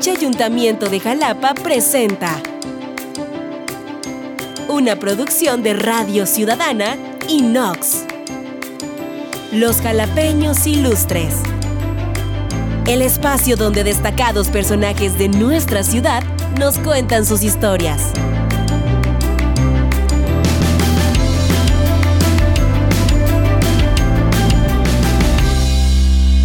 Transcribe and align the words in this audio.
H 0.00 0.12
Ayuntamiento 0.12 0.88
de 0.88 0.98
Jalapa 0.98 1.52
presenta 1.52 2.40
una 4.66 4.96
producción 4.96 5.62
de 5.62 5.74
Radio 5.74 6.24
Ciudadana 6.24 6.96
y 7.28 7.42
Nox. 7.42 8.06
Los 9.52 9.82
jalapeños 9.82 10.66
ilustres. 10.66 11.34
El 12.86 13.02
espacio 13.02 13.58
donde 13.58 13.84
destacados 13.84 14.48
personajes 14.48 15.18
de 15.18 15.28
nuestra 15.28 15.82
ciudad 15.82 16.22
nos 16.58 16.78
cuentan 16.78 17.26
sus 17.26 17.42
historias. 17.42 18.00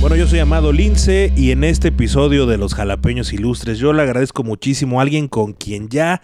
Bueno, 0.06 0.18
yo 0.18 0.28
soy 0.28 0.38
Amado 0.38 0.72
Lince 0.72 1.34
y 1.36 1.50
en 1.50 1.64
este 1.64 1.88
episodio 1.88 2.46
de 2.46 2.60
Los 2.60 2.76
Jalapeños 2.76 3.34
Ilustres 3.34 3.80
yo 3.80 3.92
le 3.92 4.04
agradezco 4.04 4.44
muchísimo 4.44 5.00
a 5.00 5.02
alguien 5.02 5.28
con 5.28 5.54
quien 5.54 5.90
ya 5.90 6.22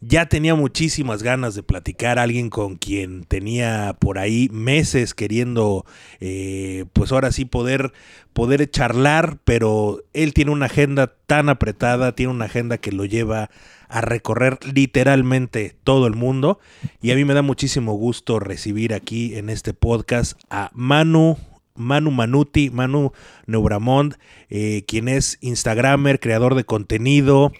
ya 0.00 0.26
tenía 0.26 0.54
muchísimas 0.54 1.24
ganas 1.24 1.56
de 1.56 1.64
platicar, 1.64 2.20
alguien 2.20 2.50
con 2.50 2.76
quien 2.76 3.24
tenía 3.24 3.96
por 3.98 4.20
ahí 4.20 4.48
meses 4.52 5.12
queriendo, 5.12 5.84
eh, 6.20 6.84
pues 6.92 7.10
ahora 7.10 7.32
sí 7.32 7.44
poder, 7.46 7.92
poder 8.32 8.70
charlar, 8.70 9.38
pero 9.42 10.04
él 10.12 10.32
tiene 10.32 10.52
una 10.52 10.66
agenda 10.66 11.12
tan 11.26 11.48
apretada, 11.48 12.14
tiene 12.14 12.30
una 12.30 12.44
agenda 12.44 12.78
que 12.78 12.92
lo 12.92 13.06
lleva 13.06 13.50
a 13.88 14.02
recorrer 14.02 14.60
literalmente 14.72 15.74
todo 15.82 16.06
el 16.06 16.14
mundo 16.14 16.60
y 17.02 17.10
a 17.10 17.16
mí 17.16 17.24
me 17.24 17.34
da 17.34 17.42
muchísimo 17.42 17.94
gusto 17.94 18.38
recibir 18.38 18.94
aquí 18.94 19.34
en 19.34 19.50
este 19.50 19.74
podcast 19.74 20.40
a 20.48 20.70
Manu 20.74 21.36
Manu 21.76 22.10
Manuti, 22.10 22.70
Manu 22.70 23.12
Neubramond, 23.46 24.16
eh, 24.48 24.84
quien 24.86 25.08
es 25.08 25.38
Instagramer, 25.40 26.20
creador 26.20 26.54
de 26.54 26.64
contenido, 26.64 27.52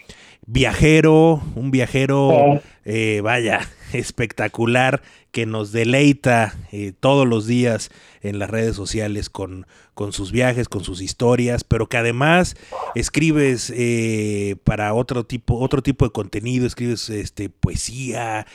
viajero, 0.47 1.43
un 1.55 1.71
viajero, 1.71 2.61
eh, 2.85 3.21
vaya, 3.23 3.69
espectacular, 3.93 5.03
que 5.33 5.47
nos 5.47 5.73
deleita 5.73 6.55
eh, 6.73 6.93
todos 6.99 7.27
los 7.27 7.47
días 7.47 7.91
en 8.23 8.39
las 8.39 8.49
redes 8.51 8.75
sociales 8.75 9.29
con, 9.29 9.67
con, 9.95 10.13
sus 10.13 10.33
viajes, 10.33 10.69
con 10.69 10.83
sus 10.83 11.03
historias, 11.03 11.63
pero 11.63 11.87
que 11.87 11.99
además 11.99 12.57
escribes 12.95 13.73
eh, 13.77 14.57
para 14.65 14.95
otro 14.95 15.25
tipo, 15.25 15.59
otro 15.59 15.83
tipo 15.83 16.05
de 16.05 16.11
contenido, 16.11 16.67
escribes 16.67 17.11
este, 17.11 17.51
poesía, 17.51 18.47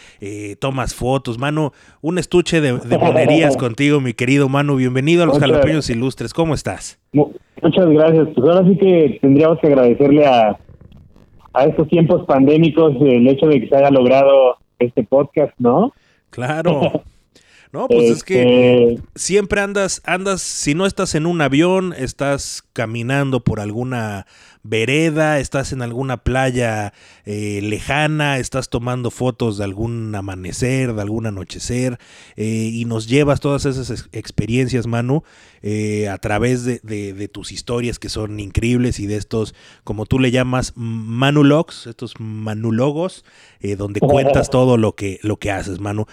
tomas 0.59 0.95
fotos. 0.95 1.37
Manu, 1.37 1.71
un 2.01 2.17
estuche 2.17 2.61
de, 2.61 2.79
de 2.79 2.97
monerías 2.97 3.57
contigo, 3.57 4.01
mi 4.01 4.13
querido 4.13 4.49
Manu. 4.49 4.75
Bienvenido 4.75 5.23
a 5.23 5.25
los 5.27 5.39
Jalapeños 5.39 5.89
Ilustres. 5.89 6.33
¿Cómo 6.33 6.53
estás? 6.53 6.99
Muchas 7.13 7.89
gracias. 7.89 8.27
Pues 8.35 8.49
ahora 8.49 8.67
sí 8.67 8.77
que 8.77 9.19
tendríamos 9.21 9.59
que 9.59 9.67
agradecerle 9.67 10.25
a 10.25 10.57
a 11.53 11.65
estos 11.65 11.87
tiempos 11.87 12.25
pandémicos 12.25 12.95
el 13.01 13.27
hecho 13.27 13.47
de 13.47 13.61
que 13.61 13.67
se 13.67 13.75
haya 13.75 13.89
logrado 13.89 14.57
este 14.81 15.03
podcast, 15.03 15.53
¿no? 15.57 15.93
Claro. 16.29 17.03
No, 17.73 17.87
pues 17.87 18.09
es 18.09 18.23
que 18.25 18.95
este 18.95 19.03
siempre 19.15 19.61
andas, 19.61 20.01
andas, 20.03 20.41
si 20.41 20.75
no 20.75 20.85
estás 20.85 21.15
en 21.15 21.25
un 21.25 21.39
avión, 21.39 21.93
estás 21.97 22.65
caminando 22.73 23.45
por 23.45 23.61
alguna 23.61 24.27
vereda, 24.63 25.39
estás 25.39 25.73
en 25.73 25.81
alguna 25.81 26.17
playa 26.17 26.93
eh, 27.25 27.61
lejana, 27.63 28.37
estás 28.37 28.69
tomando 28.69 29.09
fotos 29.09 29.57
de 29.57 29.63
algún 29.63 30.13
amanecer, 30.13 30.93
de 30.93 31.01
algún 31.01 31.25
anochecer, 31.25 31.97
eh, 32.35 32.69
y 32.71 32.85
nos 32.85 33.07
llevas 33.07 33.39
todas 33.39 33.65
esas 33.65 34.07
experiencias, 34.11 34.87
Manu, 34.87 35.23
eh, 35.63 36.09
a 36.09 36.17
través 36.17 36.63
de, 36.63 36.79
de, 36.79 37.27
tus 37.27 37.51
historias 37.51 37.99
que 37.99 38.09
son 38.09 38.39
increíbles 38.39 38.99
y 38.99 39.07
de 39.07 39.17
estos, 39.17 39.55
como 39.83 40.05
tú 40.05 40.19
le 40.19 40.31
llamas, 40.31 40.73
manulogs, 40.75 41.87
estos 41.87 42.13
manulogos, 42.19 43.23
donde 43.77 43.99
cuentas 43.99 44.49
todo 44.49 44.77
lo 44.77 44.95
que, 44.95 45.19
lo 45.21 45.37
que 45.37 45.51
haces, 45.51 45.79
Manu. 45.79 46.05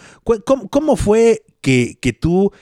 ¿Cómo, 0.44 0.68
cómo 0.68 0.96
fue 0.96 1.44
que, 1.60 1.98
que 2.00 2.12
tú 2.12 2.52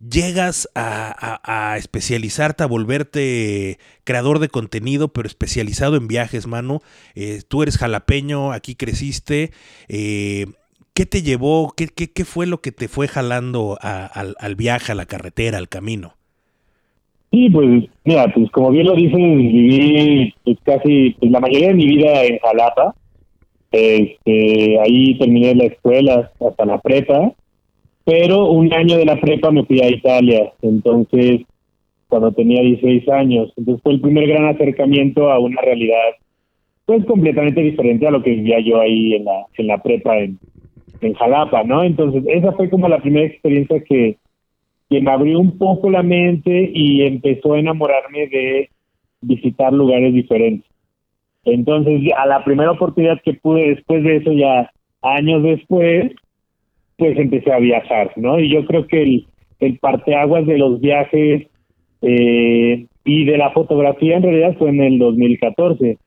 llegas 0.00 0.68
a, 0.74 1.76
especializarte, 1.78 2.62
a 2.62 2.66
volverte 2.66 3.78
creador 4.04 4.38
de 4.38 4.48
contenido, 4.48 5.08
pero 5.08 5.26
especializado 5.26 5.96
en 5.96 6.08
viajes, 6.08 6.46
mano. 6.46 6.80
Eh, 7.14 7.40
tú 7.46 7.62
eres 7.62 7.78
jalapeño, 7.78 8.52
aquí 8.52 8.74
creciste. 8.74 9.50
Eh, 9.88 10.46
¿Qué 10.94 11.06
te 11.06 11.22
llevó? 11.22 11.72
¿Qué, 11.76 11.86
qué, 11.86 12.24
fue 12.24 12.46
lo 12.46 12.60
que 12.60 12.72
te 12.72 12.88
fue 12.88 13.08
jalando 13.08 13.78
al, 13.80 14.56
viaje, 14.56 14.92
a 14.92 14.94
la 14.94 15.06
carretera, 15.06 15.58
al 15.58 15.68
camino? 15.68 16.14
Sí, 17.30 17.48
pues 17.48 17.84
mira, 18.04 18.26
pues 18.34 18.50
como 18.50 18.70
bien 18.70 18.86
lo 18.86 18.94
dices, 18.94 19.16
viví 19.16 20.34
pues, 20.44 20.58
casi 20.64 21.10
pues, 21.20 21.30
la 21.30 21.38
mayoría 21.38 21.68
de 21.68 21.74
mi 21.74 21.86
vida 21.86 22.24
en 22.24 22.38
Jalapa. 22.38 22.94
Este, 23.70 24.80
ahí 24.80 25.16
terminé 25.16 25.54
la 25.54 25.66
escuela 25.66 26.32
hasta 26.40 26.64
la 26.64 26.80
prepa 26.80 27.32
pero 28.04 28.46
un 28.46 28.72
año 28.72 28.96
de 28.96 29.04
la 29.04 29.20
prepa 29.20 29.50
me 29.50 29.64
fui 29.64 29.80
a 29.80 29.90
Italia, 29.90 30.52
entonces 30.62 31.42
cuando 32.08 32.32
tenía 32.32 32.62
16 32.62 33.08
años, 33.08 33.52
entonces 33.56 33.82
fue 33.82 33.92
el 33.92 34.00
primer 34.00 34.26
gran 34.26 34.46
acercamiento 34.46 35.30
a 35.30 35.38
una 35.38 35.60
realidad 35.62 36.16
pues 36.86 37.04
completamente 37.04 37.60
diferente 37.60 38.06
a 38.06 38.10
lo 38.10 38.22
que 38.22 38.30
vivía 38.30 38.58
yo 38.60 38.80
ahí 38.80 39.14
en 39.14 39.24
la 39.24 39.46
en 39.56 39.66
la 39.68 39.80
prepa 39.80 40.18
en, 40.18 40.38
en 41.00 41.14
Jalapa, 41.14 41.62
¿no? 41.62 41.84
Entonces 41.84 42.24
esa 42.26 42.52
fue 42.52 42.68
como 42.68 42.88
la 42.88 43.00
primera 43.00 43.26
experiencia 43.26 43.82
que 43.84 44.16
que 44.90 45.00
me 45.00 45.10
abrió 45.10 45.38
un 45.38 45.56
poco 45.56 45.88
la 45.88 46.02
mente 46.02 46.70
y 46.74 47.02
empezó 47.02 47.54
a 47.54 47.60
enamorarme 47.60 48.26
de 48.26 48.70
visitar 49.20 49.72
lugares 49.72 50.12
diferentes. 50.12 50.68
Entonces, 51.44 52.02
a 52.16 52.26
la 52.26 52.44
primera 52.44 52.72
oportunidad 52.72 53.20
que 53.24 53.34
pude 53.34 53.68
después 53.70 54.02
de 54.02 54.16
eso, 54.16 54.32
ya 54.32 54.70
años 55.02 55.42
después, 55.44 56.12
pues 57.00 57.18
empecé 57.18 57.50
a 57.50 57.58
viajar, 57.58 58.12
¿no? 58.16 58.38
Y 58.38 58.50
yo 58.50 58.64
creo 58.66 58.86
que 58.86 59.02
el, 59.02 59.26
el 59.58 59.78
parteaguas 59.78 60.46
de 60.46 60.58
los 60.58 60.80
viajes 60.80 61.46
eh, 62.02 62.86
y 63.04 63.24
de 63.24 63.38
la 63.38 63.50
fotografía 63.50 64.16
en 64.16 64.22
realidad 64.22 64.56
fue 64.58 64.68
en 64.68 64.82
el 64.82 64.98
2014, 64.98 65.98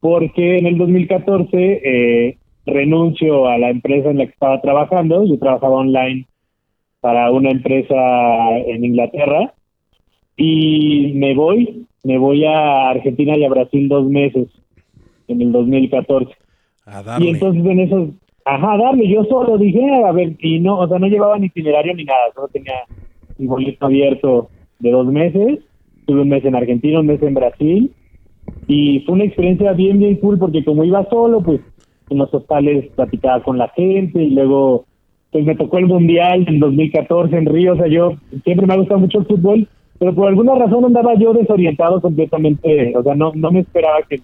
porque 0.00 0.58
en 0.58 0.66
el 0.66 0.76
2014 0.76 1.48
eh, 1.84 2.38
renuncio 2.66 3.46
a 3.46 3.58
la 3.58 3.70
empresa 3.70 4.10
en 4.10 4.18
la 4.18 4.26
que 4.26 4.32
estaba 4.32 4.60
trabajando, 4.60 5.24
yo 5.24 5.38
trabajaba 5.38 5.76
online 5.76 6.26
para 7.00 7.30
una 7.30 7.50
empresa 7.50 7.94
en 8.66 8.84
Inglaterra 8.84 9.54
y 10.36 11.12
me 11.14 11.34
voy, 11.34 11.86
me 12.02 12.18
voy 12.18 12.44
a 12.44 12.90
Argentina 12.90 13.36
y 13.36 13.44
a 13.44 13.48
Brasil 13.48 13.88
dos 13.88 14.08
meses 14.08 14.48
en 15.28 15.40
el 15.40 15.52
2014. 15.52 16.32
Y 17.20 17.28
entonces 17.28 17.64
en 17.64 17.80
esos 17.80 18.08
Ajá, 18.46 18.76
darle, 18.76 19.08
yo 19.08 19.24
solo 19.24 19.56
dije, 19.56 19.80
a 20.04 20.12
ver, 20.12 20.36
y 20.38 20.60
no, 20.60 20.78
o 20.78 20.86
sea, 20.86 20.98
no 20.98 21.06
llevaba 21.06 21.38
ni 21.38 21.46
itinerario 21.46 21.94
ni 21.94 22.04
nada, 22.04 22.20
solo 22.34 22.48
tenía 22.48 22.74
un 23.38 23.46
boleto 23.46 23.86
abierto 23.86 24.50
de 24.80 24.90
dos 24.90 25.06
meses, 25.06 25.60
tuve 26.04 26.20
un 26.20 26.28
mes 26.28 26.44
en 26.44 26.54
Argentina, 26.54 27.00
un 27.00 27.06
mes 27.06 27.22
en 27.22 27.32
Brasil, 27.32 27.90
y 28.66 29.00
fue 29.00 29.14
una 29.14 29.24
experiencia 29.24 29.72
bien, 29.72 29.98
bien 29.98 30.16
cool, 30.16 30.38
porque 30.38 30.62
como 30.62 30.84
iba 30.84 31.08
solo, 31.08 31.40
pues 31.40 31.62
en 32.10 32.18
los 32.18 32.32
hostales 32.34 32.90
platicaba 32.94 33.42
con 33.42 33.56
la 33.56 33.68
gente, 33.68 34.22
y 34.22 34.30
luego, 34.30 34.84
pues 35.30 35.46
me 35.46 35.56
tocó 35.56 35.78
el 35.78 35.86
Mundial 35.86 36.44
en 36.46 36.60
2014 36.60 37.34
en 37.34 37.46
Río, 37.46 37.72
o 37.72 37.76
sea, 37.76 37.86
yo 37.86 38.12
siempre 38.44 38.66
me 38.66 38.74
ha 38.74 38.78
gustado 38.78 39.00
mucho 39.00 39.20
el 39.20 39.26
fútbol, 39.26 39.66
pero 39.98 40.14
por 40.14 40.28
alguna 40.28 40.54
razón 40.54 40.84
andaba 40.84 41.14
yo 41.14 41.32
desorientado 41.32 41.98
completamente, 42.02 42.94
o 42.94 43.02
sea, 43.02 43.14
no, 43.14 43.32
no 43.34 43.50
me 43.50 43.60
esperaba 43.60 44.02
que, 44.06 44.20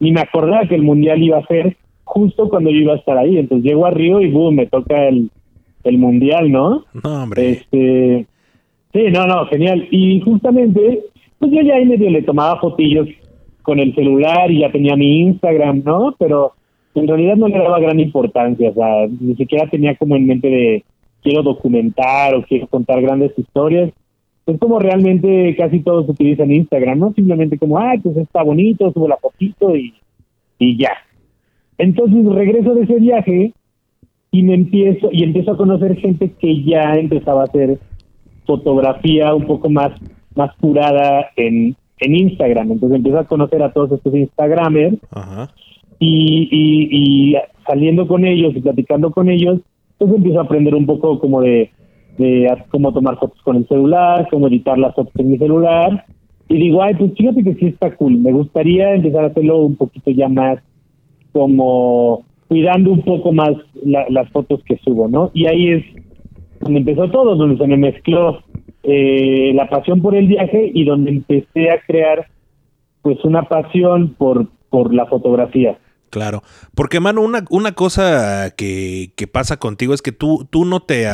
ni 0.00 0.10
me 0.10 0.20
acordaba 0.20 0.66
que 0.66 0.74
el 0.74 0.82
Mundial 0.82 1.22
iba 1.22 1.38
a 1.38 1.46
ser, 1.46 1.76
justo 2.04 2.48
cuando 2.48 2.70
yo 2.70 2.76
iba 2.76 2.94
a 2.94 2.98
estar 2.98 3.16
ahí. 3.18 3.38
Entonces 3.38 3.64
llego 3.64 3.86
a 3.86 3.90
Río 3.90 4.20
y 4.20 4.30
boom, 4.30 4.56
me 4.56 4.66
toca 4.66 5.08
el, 5.08 5.30
el 5.84 5.98
mundial, 5.98 6.50
¿no? 6.50 6.84
No, 7.02 7.22
hombre. 7.22 7.50
Este, 7.50 8.26
sí, 8.92 9.00
no, 9.10 9.26
no, 9.26 9.46
genial. 9.46 9.88
Y 9.90 10.20
justamente, 10.20 11.04
pues 11.38 11.52
yo 11.52 11.60
ya 11.62 11.74
ahí 11.74 11.86
medio 11.86 12.10
le 12.10 12.22
tomaba 12.22 12.60
fotillos 12.60 13.08
con 13.62 13.78
el 13.78 13.94
celular 13.94 14.50
y 14.50 14.60
ya 14.60 14.72
tenía 14.72 14.96
mi 14.96 15.20
Instagram, 15.20 15.82
¿no? 15.84 16.14
Pero 16.18 16.52
en 16.94 17.08
realidad 17.08 17.36
no 17.36 17.48
le 17.48 17.58
daba 17.58 17.80
gran 17.80 17.98
importancia, 18.00 18.70
o 18.70 18.74
sea, 18.74 19.06
ni 19.20 19.34
siquiera 19.36 19.68
tenía 19.70 19.96
como 19.96 20.16
en 20.16 20.26
mente 20.26 20.48
de 20.48 20.84
quiero 21.22 21.42
documentar 21.42 22.34
o 22.34 22.42
quiero 22.42 22.66
contar 22.66 23.00
grandes 23.00 23.32
historias. 23.38 23.92
Es 24.44 24.58
como 24.58 24.80
realmente 24.80 25.54
casi 25.56 25.80
todos 25.80 26.08
utilizan 26.08 26.50
Instagram, 26.50 26.98
¿no? 26.98 27.12
Simplemente 27.14 27.58
como, 27.58 27.78
ay, 27.78 27.98
pues 27.98 28.16
está 28.16 28.42
bonito, 28.42 28.92
subo 28.92 29.06
la 29.06 29.16
fotito 29.16 29.76
y, 29.76 29.94
y 30.58 30.76
ya, 30.76 30.90
entonces 31.78 32.24
regreso 32.24 32.74
de 32.74 32.82
ese 32.82 32.96
viaje 32.96 33.52
y 34.30 34.42
me 34.42 34.54
empiezo 34.54 35.08
y 35.12 35.24
empiezo 35.24 35.52
a 35.52 35.56
conocer 35.56 35.96
gente 35.96 36.32
que 36.38 36.62
ya 36.64 36.94
empezaba 36.94 37.42
a 37.42 37.44
hacer 37.44 37.78
fotografía 38.46 39.34
un 39.34 39.46
poco 39.46 39.68
más 39.70 39.92
más 40.34 40.54
curada 40.56 41.26
en, 41.36 41.76
en 41.98 42.16
Instagram. 42.16 42.72
Entonces 42.72 42.96
empiezo 42.96 43.18
a 43.18 43.24
conocer 43.24 43.62
a 43.62 43.72
todos 43.72 43.92
estos 43.92 44.14
Instagramers 44.14 44.96
Y, 45.98 46.48
y, 46.50 47.36
saliendo 47.66 48.08
con 48.08 48.24
ellos 48.24 48.56
y 48.56 48.60
platicando 48.60 49.12
con 49.12 49.28
ellos, 49.28 49.60
pues 49.98 50.12
empiezo 50.12 50.40
a 50.40 50.44
aprender 50.44 50.74
un 50.74 50.86
poco 50.86 51.20
como 51.20 51.42
de, 51.42 51.70
de 52.18 52.52
cómo 52.70 52.92
tomar 52.92 53.18
fotos 53.18 53.40
con 53.42 53.56
el 53.56 53.68
celular, 53.68 54.26
cómo 54.30 54.48
editar 54.48 54.76
las 54.78 54.94
fotos 54.94 55.14
en 55.16 55.30
mi 55.30 55.38
celular 55.38 56.04
y 56.48 56.56
digo, 56.56 56.82
ay, 56.82 56.94
pues 56.94 57.12
fíjate 57.16 57.42
que 57.42 57.54
sí 57.54 57.66
está 57.66 57.96
cool, 57.96 58.18
me 58.18 58.32
gustaría 58.32 58.94
empezar 58.94 59.24
a 59.24 59.28
hacerlo 59.28 59.58
un 59.60 59.76
poquito 59.76 60.10
ya 60.10 60.28
más 60.28 60.58
como 61.32 62.24
cuidando 62.48 62.92
un 62.92 63.02
poco 63.02 63.32
más 63.32 63.50
las 63.82 64.28
fotos 64.30 64.62
que 64.64 64.78
subo, 64.84 65.08
¿no? 65.08 65.30
Y 65.34 65.46
ahí 65.46 65.72
es 65.72 65.84
donde 66.60 66.80
empezó 66.80 67.10
todo, 67.10 67.34
donde 67.34 67.56
se 67.56 67.66
me 67.66 67.76
mezcló 67.76 68.42
eh, 68.82 69.52
la 69.54 69.68
pasión 69.68 70.02
por 70.02 70.14
el 70.14 70.28
viaje 70.28 70.70
y 70.72 70.84
donde 70.84 71.10
empecé 71.10 71.70
a 71.70 71.80
crear 71.86 72.28
pues 73.00 73.18
una 73.24 73.42
pasión 73.44 74.14
por, 74.16 74.48
por 74.70 74.94
la 74.94 75.06
fotografía. 75.06 75.78
Claro, 76.10 76.42
porque 76.74 77.00
mano, 77.00 77.22
una, 77.22 77.44
una 77.48 77.72
cosa 77.72 78.54
que, 78.54 79.12
que 79.16 79.26
pasa 79.26 79.56
contigo 79.56 79.94
es 79.94 80.02
que 80.02 80.12
tú, 80.12 80.46
tú 80.50 80.66
no 80.66 80.80
te 80.80 81.06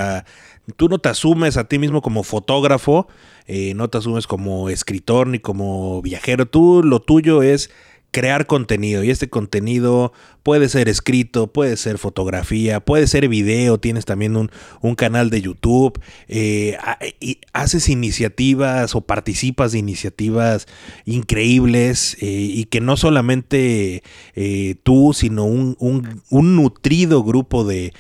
tú 0.77 0.89
no 0.89 0.99
te 0.99 1.09
asumes 1.09 1.57
a 1.57 1.69
ti 1.69 1.79
mismo 1.79 2.03
como 2.03 2.25
fotógrafo, 2.25 3.07
eh, 3.47 3.75
no 3.75 3.89
te 3.89 3.99
asumes 3.99 4.27
como 4.27 4.69
escritor 4.69 5.29
ni 5.29 5.39
como 5.39 6.03
viajero, 6.03 6.47
tú 6.47 6.83
lo 6.85 7.01
tuyo 7.01 7.43
es 7.43 7.71
crear 8.11 8.47
contenido 8.47 9.05
y 9.05 9.11
este 9.11 9.29
contenido 9.29 10.13
puede 10.49 10.71
ser 10.71 10.89
escrito, 10.89 11.49
puede 11.49 11.77
ser 11.77 11.99
fotografía, 11.99 12.81
puede 12.81 13.07
ser 13.07 13.29
video, 13.29 13.79
tienes 13.79 14.07
también 14.07 14.35
un, 14.35 14.95
canal 14.95 15.29
de 15.29 15.43
YouTube, 15.43 16.01
eh, 16.27 16.79
y 17.21 17.39
haces 17.53 17.91
iniciativas 17.91 18.95
o 18.95 19.03
participas 19.03 19.73
de 19.73 19.81
iniciativas 19.81 20.67
increíbles 21.05 22.17
eh, 22.23 22.27
y 22.27 22.65
que 22.65 22.81
no 22.81 22.97
solamente 22.97 24.03
eh, 24.35 24.77
tú, 24.83 25.13
sino 25.13 25.45
un, 25.45 26.23
nutrido 26.31 27.23
grupo 27.23 27.65
de, 27.65 27.93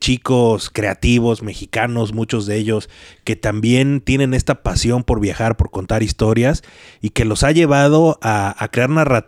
chicos 0.00 0.70
creativos 0.70 1.44
mexicanos, 1.44 2.12
muchos 2.12 2.46
de 2.46 2.56
ellos, 2.56 2.90
que 3.22 3.36
también 3.36 4.00
tienen 4.00 4.34
esta 4.34 4.64
pasión 4.64 5.04
por 5.04 5.20
viajar, 5.20 5.56
por 5.56 5.70
contar 5.70 6.02
historias 6.02 6.62
y 7.00 7.10
que 7.10 7.24
los 7.24 7.44
ha 7.44 7.52
llevado 7.52 8.18
a, 8.22 8.68
crear 8.72 8.90
narrativas 8.90 9.19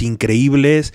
increíbles, 0.00 0.94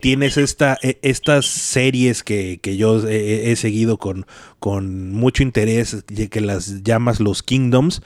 tiene 0.00 0.26
esta, 0.26 0.78
e, 0.82 0.98
estas 1.02 1.46
series 1.46 2.22
que, 2.22 2.60
yo 2.76 3.06
he, 3.08 3.54
seguido 3.56 3.98
con, 3.98 4.26
con 4.58 5.12
mucho 5.12 5.42
interés, 5.42 6.04
que 6.30 6.40
las 6.40 6.82
llamas 6.82 7.20
los 7.20 7.42
Kingdoms. 7.42 8.02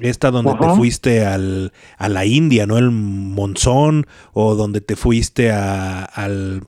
Esta 0.00 0.32
donde 0.32 0.54
te 0.54 0.74
fuiste 0.74 1.24
al, 1.24 1.72
a 1.98 2.08
la 2.08 2.26
India, 2.26 2.66
¿no? 2.66 2.78
El 2.78 2.90
Monzón, 2.90 4.08
o 4.32 4.56
donde 4.56 4.80
te 4.80 4.96
fuiste 4.96 5.52
al, 5.52 6.66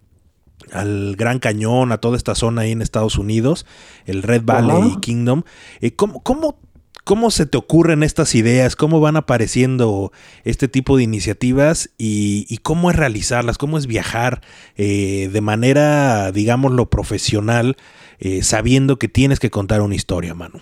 al 0.73 1.17
Gran 1.17 1.39
Cañón, 1.39 1.93
a 1.93 1.99
toda 1.99 2.17
esta 2.17 2.35
zona 2.35 2.63
ahí 2.63 2.73
en 2.73 2.83
Estados 2.83 3.19
Unidos, 3.19 3.67
el 4.05 4.23
Red 4.23 4.43
Valley 4.45 4.97
Kingdom. 5.01 5.43
Eh, 5.81 5.93
¿cómo, 5.93 6.23
¿Cómo 6.23 6.59
¿Cómo 7.07 7.31
se 7.31 7.47
te 7.47 7.57
ocurren 7.57 8.03
estas 8.03 8.35
ideas? 8.35 8.75
¿Cómo 8.75 8.99
van 8.99 9.15
apareciendo 9.15 10.11
este 10.43 10.67
tipo 10.67 10.97
de 10.97 11.05
iniciativas? 11.05 11.95
¿Y, 11.99 12.59
cómo 12.65 12.91
es 12.91 12.97
realizarlas? 12.97 13.59
¿Cómo 13.59 13.79
es 13.79 13.87
viajar 13.87 14.41
eh, 14.77 15.29
de 15.33 15.41
manera, 15.41 16.33
digámoslo, 16.33 16.87
profesional, 16.87 17.77
eh, 18.19 18.43
sabiendo 18.43 18.97
que 18.97 19.07
tienes 19.07 19.39
que 19.39 19.51
contar 19.51 19.83
una 19.83 19.95
historia, 19.95 20.35
mano? 20.35 20.55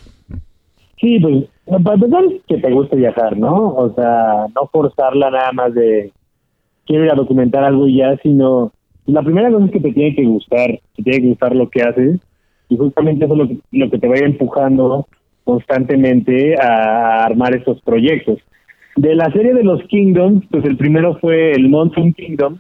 Sí, 1.01 1.19
pues, 1.19 1.47
para 1.83 1.95
empezar, 1.95 2.25
que 2.47 2.59
te 2.59 2.71
guste 2.71 2.97
viajar, 2.97 3.39
¿no? 3.39 3.75
O 3.75 3.95
sea, 3.95 4.45
no 4.55 4.69
forzarla 4.71 5.31
nada 5.31 5.53
más 5.53 5.73
de 5.73 6.13
quiero 6.85 7.07
ir 7.07 7.11
a 7.11 7.17
documentar 7.17 7.65
algo 7.65 7.89
y 7.89 7.97
ya, 8.01 8.19
sino 8.23 8.71
la 9.07 9.23
primera 9.23 9.51
cosa 9.51 9.65
es 9.65 9.71
que 9.71 9.81
te 9.81 9.93
tiene 9.93 10.15
que 10.15 10.27
gustar, 10.27 10.79
te 10.95 11.03
tiene 11.03 11.23
que 11.23 11.29
gustar 11.29 11.57
lo 11.57 11.71
que 11.71 11.81
haces 11.81 12.21
y 12.69 12.77
justamente 12.77 13.25
eso 13.25 13.33
es 13.33 13.39
lo 13.39 13.49
que, 13.49 13.59
lo 13.73 13.91
que 13.91 13.99
te 13.99 14.09
va 14.09 14.15
a 14.17 14.19
ir 14.19 14.25
empujando 14.25 15.07
constantemente 15.45 16.57
a 16.61 17.25
armar 17.25 17.55
estos 17.55 17.81
proyectos. 17.83 18.39
De 18.97 19.15
la 19.15 19.31
serie 19.33 19.55
de 19.55 19.65
los 19.65 19.83
Kingdoms, 19.85 20.45
pues 20.51 20.65
el 20.65 20.77
primero 20.77 21.19
fue 21.21 21.53
el 21.53 21.69
Monsoon 21.69 22.13
Kingdom, 22.15 22.59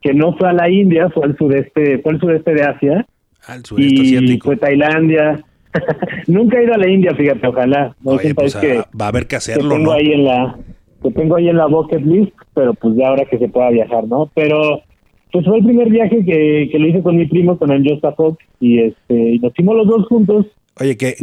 que 0.00 0.14
no 0.14 0.36
fue 0.36 0.48
a 0.48 0.52
la 0.52 0.68
India, 0.68 1.08
fue 1.10 1.24
al 1.24 1.36
sudeste, 1.36 1.98
fue 1.98 2.12
al 2.12 2.20
sudeste 2.20 2.54
de 2.54 2.62
Asia. 2.62 3.06
Al 3.46 3.64
sudeste 3.64 3.94
y 3.94 4.16
asiático. 4.16 4.46
Fue 4.46 4.56
Tailandia. 4.56 5.44
Nunca 6.26 6.58
he 6.58 6.64
ido 6.64 6.74
a 6.74 6.78
la 6.78 6.88
India, 6.88 7.14
fíjate, 7.14 7.46
ojalá. 7.46 7.94
No 8.02 8.16
pues, 8.34 8.56
que 8.56 8.82
va 8.98 9.06
a 9.06 9.08
haber 9.08 9.26
que 9.26 9.36
hacerlo, 9.36 9.74
tengo 9.74 9.92
ahí 9.92 10.12
en 10.12 10.24
la 10.24 10.58
que 11.02 11.10
tengo 11.10 11.36
ahí 11.36 11.48
en 11.48 11.58
la 11.58 11.66
bucket 11.66 12.00
list, 12.00 12.32
pero 12.54 12.72
pues 12.72 12.96
ya 12.96 13.08
ahora 13.08 13.26
que 13.26 13.38
se 13.38 13.48
pueda 13.48 13.68
viajar, 13.68 14.06
¿no? 14.06 14.30
Pero 14.34 14.80
pues 15.32 15.44
fue 15.44 15.58
el 15.58 15.64
primer 15.64 15.90
viaje 15.90 16.24
que, 16.24 16.68
que 16.72 16.78
lo 16.78 16.86
hice 16.86 17.02
con 17.02 17.16
mi 17.16 17.26
primo, 17.26 17.58
con 17.58 17.70
Anjosta 17.70 18.12
Fox, 18.12 18.38
y 18.58 18.78
este 18.78 19.34
y 19.34 19.38
nos 19.38 19.52
fuimos 19.54 19.76
los 19.76 19.86
dos 19.86 20.06
juntos 20.06 20.46
Oye, 20.80 20.96
que, 20.96 21.14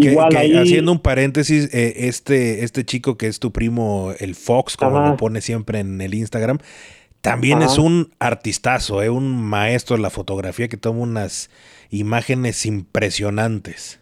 haciendo 0.62 0.94
un 0.94 1.00
paréntesis, 1.00 1.74
eh, 1.74 2.08
este, 2.08 2.64
este 2.64 2.86
chico 2.86 3.18
que 3.18 3.28
es 3.28 3.40
tu 3.40 3.52
primo, 3.52 4.12
el 4.20 4.36
Fox, 4.36 4.78
como 4.78 5.02
lo 5.02 5.18
pone 5.18 5.42
siempre 5.42 5.80
en 5.80 6.00
el 6.00 6.14
Instagram, 6.14 6.60
también 7.22 7.62
es 7.62 7.78
un 7.78 8.08
artistazo, 8.20 9.04
eh, 9.04 9.10
un 9.10 9.42
maestro 9.42 9.98
de 9.98 10.02
la 10.02 10.10
fotografía 10.10 10.70
que 10.70 10.78
toma 10.78 11.02
unas 11.02 11.50
imágenes 11.92 12.66
impresionantes. 12.66 14.00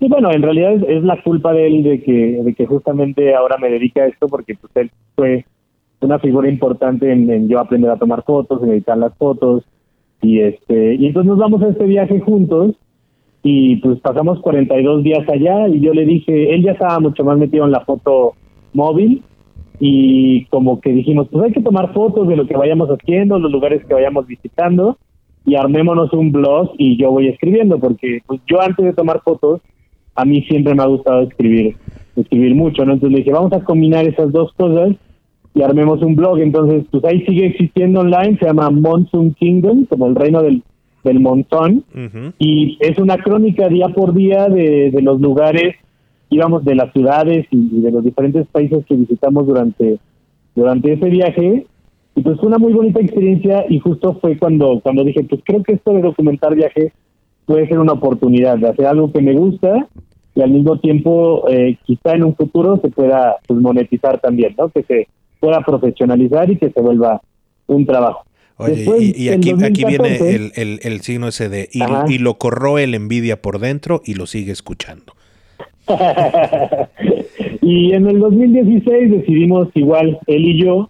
Sí, 0.00 0.08
bueno, 0.08 0.32
en 0.32 0.42
realidad 0.42 0.72
es, 0.88 1.04
la 1.04 1.22
culpa 1.22 1.52
de 1.52 1.66
él 1.66 1.82
de 1.82 2.02
que, 2.02 2.40
de 2.42 2.54
que 2.54 2.66
justamente 2.66 3.34
ahora 3.34 3.58
me 3.58 3.70
dedica 3.70 4.02
a 4.02 4.06
esto, 4.06 4.26
porque 4.26 4.54
pues 4.54 4.72
él 4.74 4.90
fue 5.14 5.44
una 6.00 6.18
figura 6.18 6.48
importante 6.48 7.12
en, 7.12 7.30
en 7.30 7.48
yo 7.48 7.60
aprender 7.60 7.90
a 7.90 7.98
tomar 7.98 8.24
fotos, 8.24 8.62
en 8.62 8.70
editar 8.70 8.98
las 8.98 9.14
fotos, 9.16 9.64
y 10.22 10.40
este 10.40 10.94
y 10.94 11.06
entonces 11.06 11.28
nos 11.28 11.38
vamos 11.38 11.62
a 11.62 11.68
este 11.68 11.84
viaje 11.84 12.20
juntos 12.20 12.76
y 13.42 13.76
pues 13.76 13.98
pasamos 14.00 14.40
42 14.40 15.02
días 15.02 15.28
allá 15.28 15.68
y 15.68 15.80
yo 15.80 15.92
le 15.92 16.04
dije, 16.04 16.54
él 16.54 16.62
ya 16.62 16.72
estaba 16.72 17.00
mucho 17.00 17.24
más 17.24 17.38
metido 17.38 17.64
en 17.64 17.72
la 17.72 17.80
foto 17.80 18.34
móvil 18.72 19.22
y 19.80 20.44
como 20.46 20.80
que 20.80 20.92
dijimos, 20.92 21.28
pues 21.30 21.44
hay 21.46 21.52
que 21.52 21.62
tomar 21.62 21.92
fotos 21.92 22.28
de 22.28 22.36
lo 22.36 22.46
que 22.46 22.56
vayamos 22.56 22.88
haciendo, 22.88 23.38
los 23.38 23.50
lugares 23.50 23.84
que 23.84 23.94
vayamos 23.94 24.26
visitando 24.26 24.96
y 25.44 25.56
armémonos 25.56 26.12
un 26.12 26.30
blog 26.30 26.72
y 26.78 26.96
yo 26.96 27.10
voy 27.10 27.28
escribiendo 27.28 27.78
porque 27.78 28.20
pues 28.26 28.40
yo 28.46 28.60
antes 28.60 28.84
de 28.84 28.92
tomar 28.92 29.20
fotos 29.22 29.60
a 30.14 30.24
mí 30.24 30.42
siempre 30.42 30.74
me 30.74 30.82
ha 30.82 30.86
gustado 30.86 31.22
escribir, 31.22 31.76
escribir 32.16 32.54
mucho, 32.54 32.84
¿no? 32.84 32.92
Entonces 32.92 33.12
le 33.12 33.24
dije, 33.24 33.32
vamos 33.32 33.52
a 33.52 33.64
combinar 33.64 34.06
esas 34.06 34.30
dos 34.30 34.52
cosas 34.52 34.94
y 35.54 35.62
armemos 35.62 36.02
un 36.02 36.16
blog. 36.16 36.38
Entonces, 36.38 36.84
pues 36.90 37.04
ahí 37.04 37.24
sigue 37.24 37.46
existiendo 37.46 38.00
online, 38.00 38.38
se 38.38 38.46
llama 38.46 38.70
Monsoon 38.70 39.34
Kingdom, 39.34 39.86
como 39.86 40.06
el 40.06 40.14
reino 40.14 40.42
del 40.42 40.62
del 41.04 41.20
montón 41.20 41.84
y 42.38 42.78
es 42.80 42.98
una 42.98 43.16
crónica 43.16 43.68
día 43.68 43.88
por 43.88 44.14
día 44.14 44.48
de, 44.48 44.90
de 44.90 45.02
los 45.02 45.20
lugares, 45.20 45.74
íbamos 46.30 46.64
de 46.64 46.74
las 46.74 46.92
ciudades 46.92 47.46
y, 47.50 47.80
de 47.80 47.90
los 47.90 48.04
diferentes 48.04 48.46
países 48.48 48.84
que 48.86 48.96
visitamos 48.96 49.46
durante, 49.46 49.98
durante 50.54 50.92
ese 50.92 51.08
viaje 51.10 51.66
y 52.14 52.22
pues 52.22 52.38
fue 52.38 52.48
una 52.48 52.58
muy 52.58 52.72
bonita 52.72 53.00
experiencia 53.00 53.64
y 53.68 53.78
justo 53.78 54.18
fue 54.20 54.38
cuando, 54.38 54.80
cuando 54.80 55.04
dije, 55.04 55.24
pues 55.24 55.40
creo 55.44 55.62
que 55.62 55.74
esto 55.74 55.92
de 55.92 56.02
documentar 56.02 56.54
viaje 56.54 56.92
puede 57.46 57.66
ser 57.68 57.78
una 57.78 57.92
oportunidad 57.92 58.58
de 58.58 58.68
hacer 58.68 58.86
algo 58.86 59.12
que 59.12 59.22
me 59.22 59.34
gusta 59.34 59.88
y 60.34 60.42
al 60.42 60.50
mismo 60.50 60.78
tiempo 60.78 61.48
eh, 61.48 61.76
quizá 61.84 62.14
en 62.14 62.24
un 62.24 62.34
futuro 62.34 62.78
se 62.80 62.90
pueda 62.90 63.36
pues, 63.46 63.60
monetizar 63.60 64.20
también, 64.20 64.54
¿no? 64.56 64.68
Que 64.68 64.82
se 64.84 65.08
pueda 65.40 65.60
profesionalizar 65.60 66.50
y 66.50 66.56
que 66.56 66.70
se 66.70 66.80
vuelva 66.80 67.20
un 67.66 67.84
trabajo. 67.84 68.24
Oye, 68.62 69.14
y, 69.16 69.28
aquí, 69.28 69.52
aquí 69.62 69.84
viene 69.84 70.16
el, 70.54 70.80
el, 70.82 71.00
signo 71.00 71.28
ese 71.28 71.48
de 71.48 71.68
y, 71.72 72.18
lo 72.18 72.34
corroe 72.38 72.84
el 72.84 72.94
envidia 72.94 73.40
por 73.40 73.58
dentro 73.58 74.02
y 74.04 74.14
lo 74.14 74.26
sigue 74.26 74.52
escuchando. 74.52 75.14
y 77.60 77.92
en 77.92 78.06
el 78.06 78.20
2016 78.20 79.10
decidimos 79.10 79.68
igual, 79.74 80.18
él 80.26 80.44
y 80.44 80.62
yo, 80.62 80.88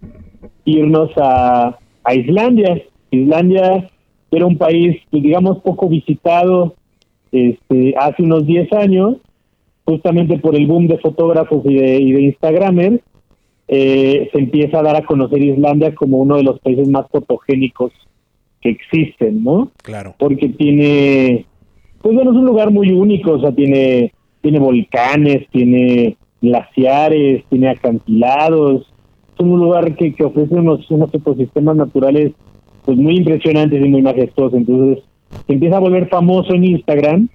irnos 0.64 1.10
a, 1.16 1.78
a 2.04 2.14
Islandia. 2.14 2.82
Islandia 3.10 3.90
era 4.30 4.46
un 4.46 4.58
país, 4.58 5.00
pues, 5.10 5.22
digamos, 5.22 5.58
poco 5.58 5.88
visitado 5.88 6.74
este, 7.32 7.94
hace 7.98 8.22
unos 8.22 8.46
10 8.46 8.72
años, 8.74 9.16
justamente 9.84 10.38
por 10.38 10.54
el 10.54 10.66
boom 10.66 10.86
de 10.88 10.98
fotógrafos 10.98 11.64
y 11.64 11.74
de, 11.74 11.96
y 11.96 12.12
de 12.12 12.22
Instagramers 12.22 13.00
eh, 13.69 14.28
se 14.33 14.38
empieza 14.38 14.81
a 14.81 14.83
dar 14.83 14.97
a 14.97 15.04
conocer 15.04 15.42
Islandia 15.42 15.95
como 15.95 16.19
uno 16.19 16.37
de 16.37 16.42
los 16.42 16.61
países 16.61 16.88
más 16.88 17.07
fotogénicos 17.11 17.92
que 18.61 18.71
existen, 18.71 19.42
¿no? 19.42 19.71
Claro. 19.83 20.14
Porque 20.19 20.49
tiene, 20.50 21.47
pues 22.00 22.14
bueno, 22.14 22.33
es 22.33 22.37
un 22.37 22.47
lugar 22.47 22.71
muy 22.71 22.92
único, 22.92 23.33
o 23.33 23.40
sea, 23.40 23.52
tiene, 23.52 24.12
tiene 24.40 24.59
volcanes, 24.59 25.49
tiene 25.50 26.16
glaciares, 26.40 27.45
tiene 27.49 27.69
acantilados, 27.69 28.92
es 29.35 29.40
un 29.40 29.59
lugar 29.59 29.95
que, 29.97 30.12
que 30.14 30.25
ofrece 30.25 30.54
unos, 30.54 30.90
unos 30.90 31.12
ecosistemas 31.14 31.76
naturales 31.76 32.33
pues 32.85 32.99
muy 32.99 33.16
impresionantes 33.16 33.85
y 33.85 33.88
muy 33.88 34.02
majestuosos, 34.02 34.59
entonces 34.59 35.04
se 35.47 35.52
empieza 35.52 35.76
a 35.76 35.81
volver 35.81 36.09
famoso 36.09 36.54
en 36.54 36.64
Instagram 36.64 37.28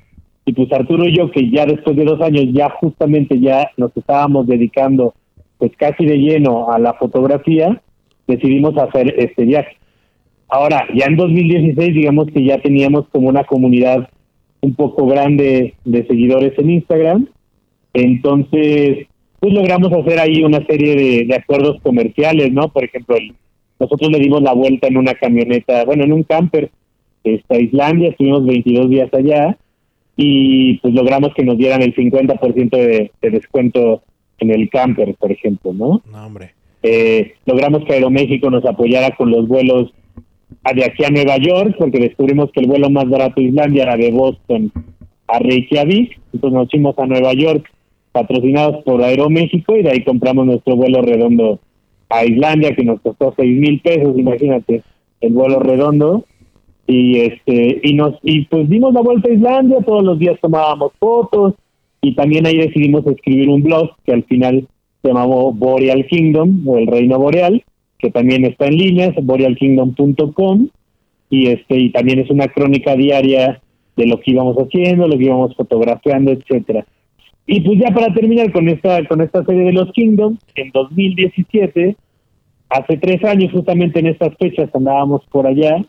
y 0.46 0.54
pues 0.54 0.72
Arturo 0.72 1.06
y 1.06 1.18
yo 1.18 1.32
que 1.32 1.50
ya 1.50 1.66
después 1.66 1.96
de 1.96 2.06
dos 2.06 2.22
años 2.22 2.46
ya 2.54 2.70
justamente 2.70 3.40
ya 3.40 3.70
nos 3.78 3.96
estábamos 3.96 4.48
dedicando 4.48 5.14
pues 5.58 5.72
casi 5.78 6.06
de 6.06 6.18
lleno 6.18 6.72
a 6.72 6.80
la 6.80 6.94
fotografía, 6.94 7.82
decidimos 8.28 8.78
hacer 8.78 9.14
este 9.18 9.46
viaje. 9.46 9.78
Ahora, 10.50 10.88
ya 10.94 11.06
en 11.06 11.18
2016, 11.18 11.94
digamos 11.94 12.28
que 12.28 12.44
ya 12.44 12.62
teníamos 12.62 13.08
como 13.10 13.28
una 13.28 13.44
comunidad 13.44 14.10
un 14.62 14.76
poco 14.76 15.06
grande 15.08 15.76
de 15.84 16.08
seguidores 16.08 16.58
en 16.58 16.70
Instagram, 16.70 17.28
entonces 17.94 19.08
pues 19.40 19.54
logramos 19.54 19.92
hacer 19.94 20.20
ahí 20.20 20.44
una 20.44 20.66
serie 20.66 21.26
de, 21.26 21.36
acuerdos 21.36 21.80
comerciales, 21.82 22.52
¿no? 22.52 22.70
Por 22.70 22.86
ejemplo, 22.86 23.16
nosotros 23.80 24.12
le 24.12 24.20
dimos 24.20 24.42
la 24.42 24.54
vuelta 24.54 24.88
en 24.88 24.98
una 24.98 25.14
camioneta, 25.14 25.86
bueno, 25.86 26.04
en 26.04 26.14
un 26.14 26.24
camper 26.24 26.72
a 27.50 27.58
Islandia, 27.58 28.10
estuvimos 28.10 28.46
22 28.46 28.90
días 28.90 29.14
allá 29.14 29.58
y 30.16 30.78
pues 30.80 30.94
logramos 30.94 31.34
que 31.36 31.44
nos 31.44 31.58
dieran 31.58 31.82
el 31.82 31.94
50% 31.94 32.70
de, 32.70 33.12
de 33.22 33.30
descuento 33.30 34.02
en 34.40 34.52
el 34.52 34.70
camper, 34.70 35.16
por 35.16 35.32
ejemplo, 35.32 35.74
¿no? 35.74 36.02
No, 36.12 36.26
hombre. 36.26 36.52
Eh, 36.84 37.34
logramos 37.46 37.84
que 37.86 37.94
Aeroméxico 37.94 38.50
nos 38.50 38.66
apoyara 38.66 39.16
con 39.16 39.32
los 39.32 39.48
vuelos 39.48 39.92
de 40.74 40.86
aquí 40.86 41.04
a 41.04 41.10
Nueva 41.10 41.38
York, 41.38 41.76
porque 41.78 42.00
descubrimos 42.00 42.52
que 42.52 42.62
el 42.62 42.68
vuelo 42.68 42.90
más 42.90 43.10
barato 43.10 43.36
de 43.38 43.48
Islandia 43.48 43.84
era 43.84 43.98
de 43.98 44.12
Boston 44.12 44.72
a 45.28 45.40
Reykjavik, 45.40 46.20
entonces 46.34 46.58
nos 46.58 46.70
fuimos 46.70 46.98
a 47.00 47.06
Nueva 47.06 47.34
York 47.34 47.70
patrocinados 48.12 48.84
por 48.84 49.04
Aeroméxico 49.04 49.76
y 49.76 49.84
de 49.84 49.92
ahí 49.92 50.04
compramos 50.04 50.46
nuestro 50.46 50.76
vuelo 50.76 51.02
redondo 51.02 51.60
a 52.10 52.26
Islandia 52.26 52.76
que 52.76 52.84
nos 52.84 53.02
costó 53.02 53.34
seis 53.36 53.58
mil 53.58 53.82
pesos, 53.82 54.18
imagínate, 54.18 54.84
el 55.22 55.34
vuelo 55.34 55.60
redondo 55.60 56.26
y 56.88 57.20
este 57.20 57.82
y 57.84 57.94
nos 57.94 58.16
y 58.24 58.46
pues 58.46 58.70
dimos 58.70 58.94
la 58.94 59.02
vuelta 59.02 59.30
a 59.30 59.34
Islandia, 59.34 59.78
todos 59.86 60.04
los 60.04 60.18
días 60.18 60.40
tomábamos 60.42 60.94
fotos 61.00 61.56
y 62.02 62.16
también 62.16 62.46
ahí 62.46 62.58
decidimos 62.58 63.06
escribir 63.08 63.50
un 63.50 63.64
blog 63.64 63.92
que 64.06 64.14
al 64.14 64.24
final 64.24 64.68
se 65.02 65.08
llamó 65.08 65.54
Boreal 65.54 66.06
Kingdom 66.08 66.68
o 66.68 66.78
el 66.78 66.88
Reino 66.88 67.18
Boreal, 67.18 67.64
que 67.98 68.12
también 68.12 68.46
está 68.46 68.68
en 68.68 68.78
línea, 68.78 69.08
es 69.08 69.26
borealkingdom.com 69.26 70.70
y 71.30 71.48
este 71.48 71.78
y 71.78 71.92
también 71.92 72.20
es 72.20 72.30
una 72.30 72.48
crónica 72.48 72.96
diaria 72.96 73.62
de 73.96 74.06
lo 74.06 74.20
que 74.20 74.32
íbamos 74.32 74.56
haciendo, 74.58 75.08
lo 75.08 75.18
que 75.18 75.26
íbamos 75.26 75.56
fotografiando, 75.56 76.32
etcétera. 76.32 76.86
Y 77.46 77.62
pues 77.62 77.80
ya 77.80 77.94
para 77.94 78.14
terminar 78.14 78.52
con 78.52 78.70
esta 78.70 79.04
con 79.08 79.22
esta 79.22 79.44
serie 79.44 79.64
de 79.64 79.74
los 79.74 79.92
Kingdoms, 79.94 80.40
en 80.56 80.70
2017, 80.72 81.96
hace 82.70 82.98
tres 82.98 83.24
años 83.24 83.52
justamente 83.52 84.00
en 84.00 84.08
estas 84.08 84.36
fechas 84.38 84.70
andábamos 84.74 85.26
por 85.32 85.48
allá, 85.48 85.84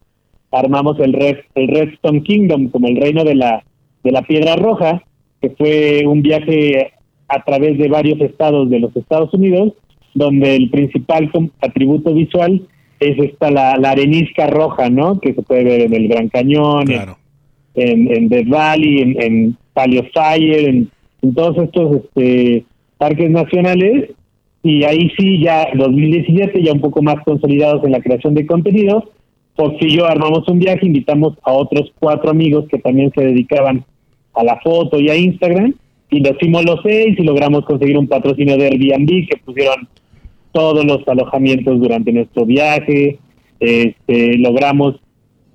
armamos 0.51 0.99
el 1.01 1.13
Red, 1.13 1.39
el 1.55 1.69
Redstone 1.69 2.23
Kingdom 2.23 2.69
como 2.69 2.89
el 2.89 2.97
reino 2.97 3.25
de 3.25 3.35
la 3.35 3.65
de 4.03 4.13
la 4.13 4.23
piedra 4.23 4.57
roja, 4.57 5.03
que 5.41 5.51
fue 5.51 6.03
un 6.07 6.23
viaje 6.23 6.93
a 7.29 7.45
través 7.45 7.79
de 7.79 7.89
varios 7.89 8.21
estados 8.21 8.71
de 8.71 8.81
los 8.81 8.95
Estados 8.97 9.33
Unidos, 9.35 9.75
donde 10.15 10.57
el 10.57 10.71
principal 10.71 11.31
atributo 11.61 12.13
visual 12.15 12.67
es 13.01 13.19
esta 13.19 13.51
la, 13.51 13.73
arenisca 13.73 14.49
roja, 14.49 14.91
¿no? 14.91 15.21
Que 15.21 15.35
se 15.35 15.43
puede 15.43 15.65
ver 15.65 15.81
en 15.83 15.95
el 15.95 16.09
Gran 16.09 16.29
Cañón, 16.29 16.87
en, 16.91 18.17
en 18.17 18.29
Death 18.29 18.49
Valley, 18.49 18.99
en, 19.03 19.23
en 19.23 19.57
Paleo 19.73 20.05
Fire, 20.13 20.69
en, 20.69 20.91
todos 21.35 21.59
estos 21.59 21.97
este, 21.97 22.65
parques 22.97 23.31
nacionales. 23.31 24.11
Y 24.63 24.83
ahí 24.85 25.11
sí, 25.17 25.41
ya 25.43 25.69
2017, 25.75 26.63
ya 26.63 26.73
un 26.73 26.81
poco 26.81 27.03
más 27.03 27.23
consolidados 27.25 27.85
en 27.85 27.93
la 27.93 28.01
creación 28.01 28.35
de 28.35 28.47
contenido, 28.47 29.13
porque 29.55 29.89
yo 29.89 30.07
armamos 30.07 30.49
un 30.49 30.59
viaje, 30.59 30.87
invitamos 30.87 31.35
a 31.43 31.53
otros 31.53 31.93
cuatro 31.99 32.31
amigos 32.31 32.67
que 32.69 32.79
también 32.79 33.13
se 33.15 33.25
dedicaban 33.25 33.85
a 34.35 34.45
la 34.45 34.61
foto 34.61 35.01
y 35.01 35.11
a 35.11 35.17
Instagram, 35.17 35.75
y 36.11 36.21
los 36.21 36.37
seis 36.83 37.19
y 37.19 37.23
logramos 37.23 37.65
conseguir 37.65 37.99
un 37.99 38.09
patrocinio 38.09 38.57
de 38.57 38.69
Airbnb 38.69 39.29
que 39.29 39.37
pusieron 39.45 39.89
todos 40.53 40.85
los 40.85 41.07
alojamientos 41.07 41.79
durante 41.81 42.13
nuestro 42.13 42.47
viaje, 42.47 43.19
este, 43.61 44.39
logramos 44.39 44.97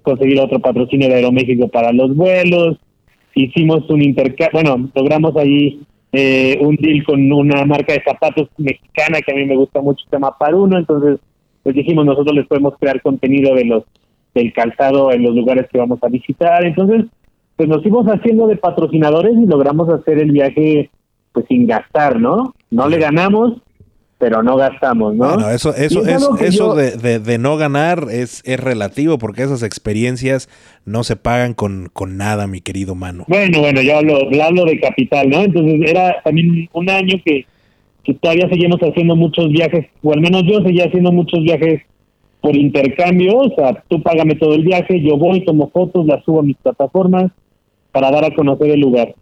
conseguir 0.01 0.39
otro 0.39 0.59
patrocinio 0.59 1.07
de 1.07 1.15
Aeroméxico 1.15 1.67
para 1.69 1.91
los 1.91 2.15
vuelos, 2.15 2.77
hicimos 3.33 3.89
un 3.89 4.01
intercambio, 4.03 4.49
bueno, 4.53 4.89
logramos 4.93 5.35
ahí 5.37 5.81
eh, 6.11 6.57
un 6.61 6.75
deal 6.75 7.03
con 7.03 7.31
una 7.31 7.65
marca 7.65 7.93
de 7.93 8.03
zapatos 8.03 8.49
mexicana 8.57 9.19
que 9.21 9.31
a 9.31 9.35
mí 9.35 9.45
me 9.45 9.55
gusta 9.55 9.81
mucho, 9.81 10.05
se 10.05 10.15
llama 10.15 10.37
Paruno, 10.37 10.77
entonces 10.77 11.19
pues 11.63 11.75
dijimos 11.75 12.05
nosotros 12.05 12.35
les 12.35 12.45
podemos 12.45 12.73
crear 12.77 13.01
contenido 13.01 13.55
de 13.55 13.65
los 13.65 13.83
del 14.35 14.51
calzado 14.51 15.11
en 15.11 15.23
los 15.23 15.35
lugares 15.35 15.67
que 15.71 15.77
vamos 15.77 15.99
a 16.03 16.09
visitar, 16.09 16.65
entonces 16.65 17.05
pues 17.55 17.69
nos 17.69 17.81
fuimos 17.81 18.05
haciendo 18.07 18.47
de 18.47 18.57
patrocinadores 18.57 19.33
y 19.33 19.45
logramos 19.45 19.89
hacer 19.89 20.19
el 20.19 20.31
viaje 20.31 20.89
pues 21.31 21.45
sin 21.47 21.67
gastar, 21.67 22.19
¿no? 22.19 22.53
No 22.69 22.87
le 22.87 22.99
ganamos, 22.99 23.61
pero 24.17 24.41
no 24.41 24.55
gastamos, 24.55 25.15
¿no? 25.15 25.27
Bueno, 25.27 25.49
eso, 25.49 25.75
eso, 25.75 26.05
es, 26.05 26.29
eso 26.41 26.75
de, 26.75 27.19
de, 27.19 27.37
no 27.37 27.57
ganar 27.57 28.07
es, 28.09 28.41
es 28.45 28.59
relativo 28.59 29.17
porque 29.17 29.43
esas 29.43 29.63
experiencias 29.63 30.47
no 30.85 31.03
se 31.03 31.15
pagan 31.15 31.53
con, 31.53 31.89
con 31.91 32.17
nada, 32.17 32.47
mi 32.47 32.61
querido 32.61 32.95
mano. 32.95 33.25
Bueno, 33.27 33.59
bueno, 33.59 33.81
yo 33.81 33.97
hablo, 33.97 34.19
hablo 34.43 34.65
de 34.65 34.79
capital, 34.79 35.29
¿no? 35.29 35.41
Entonces 35.41 35.89
era 35.89 36.21
también 36.23 36.69
un 36.71 36.89
año 36.89 37.17
que, 37.25 37.45
que 38.03 38.13
todavía 38.13 38.47
seguimos 38.49 38.79
haciendo 38.79 39.15
muchos 39.15 39.49
viajes, 39.49 39.87
o 40.01 40.13
al 40.13 40.21
menos 40.21 40.43
yo 40.43 40.61
seguía 40.61 40.85
haciendo 40.85 41.11
muchos 41.11 41.41
viajes 41.41 41.81
por 42.41 42.55
intercambio, 42.55 43.37
o 43.37 43.55
sea, 43.55 43.83
tú 43.87 44.01
págame 44.01 44.35
todo 44.35 44.53
el 44.53 44.63
viaje, 44.63 45.01
yo 45.01 45.17
voy, 45.17 45.43
tomo 45.45 45.69
fotos, 45.69 46.05
las 46.05 46.23
subo 46.23 46.41
a 46.41 46.43
mis 46.43 46.57
plataformas 46.57 47.31
para 47.93 48.11
dar 48.11 48.25
a 48.25 48.35
conocer 48.35 48.71
el 48.71 48.81
lugar. 48.81 49.15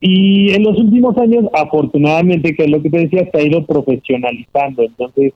Y 0.00 0.50
en 0.54 0.62
los 0.62 0.78
últimos 0.78 1.18
años, 1.18 1.44
afortunadamente, 1.52 2.54
que 2.54 2.64
es 2.64 2.70
lo 2.70 2.80
que 2.80 2.88
te 2.88 3.00
decía, 3.00 3.28
se 3.30 3.38
ha 3.38 3.42
ido 3.42 3.66
profesionalizando. 3.66 4.82
Entonces, 4.82 5.32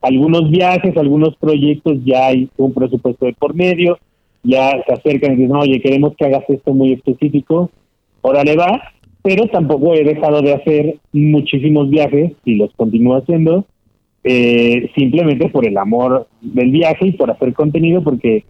algunos 0.00 0.50
viajes, 0.50 0.96
algunos 0.96 1.36
proyectos 1.36 1.98
ya 2.04 2.26
hay 2.28 2.48
un 2.56 2.72
presupuesto 2.72 3.26
de 3.26 3.34
por 3.34 3.54
medio, 3.54 3.98
ya 4.42 4.72
se 4.86 4.92
acercan 4.92 5.32
y 5.32 5.36
dicen, 5.36 5.56
oye, 5.56 5.80
queremos 5.80 6.14
que 6.16 6.24
hagas 6.26 6.44
esto 6.48 6.72
muy 6.74 6.92
específico, 6.92 7.70
órale 8.20 8.56
va, 8.56 8.82
pero 9.22 9.46
tampoco 9.48 9.94
he 9.94 10.04
dejado 10.04 10.42
de 10.42 10.52
hacer 10.52 10.96
muchísimos 11.12 11.88
viajes 11.88 12.32
y 12.44 12.56
los 12.56 12.72
continúo 12.74 13.16
haciendo, 13.16 13.64
eh, 14.22 14.90
simplemente 14.94 15.48
por 15.48 15.66
el 15.66 15.76
amor 15.78 16.28
del 16.40 16.70
viaje 16.70 17.08
y 17.08 17.12
por 17.12 17.30
hacer 17.30 17.52
contenido, 17.54 18.02
porque 18.02 18.44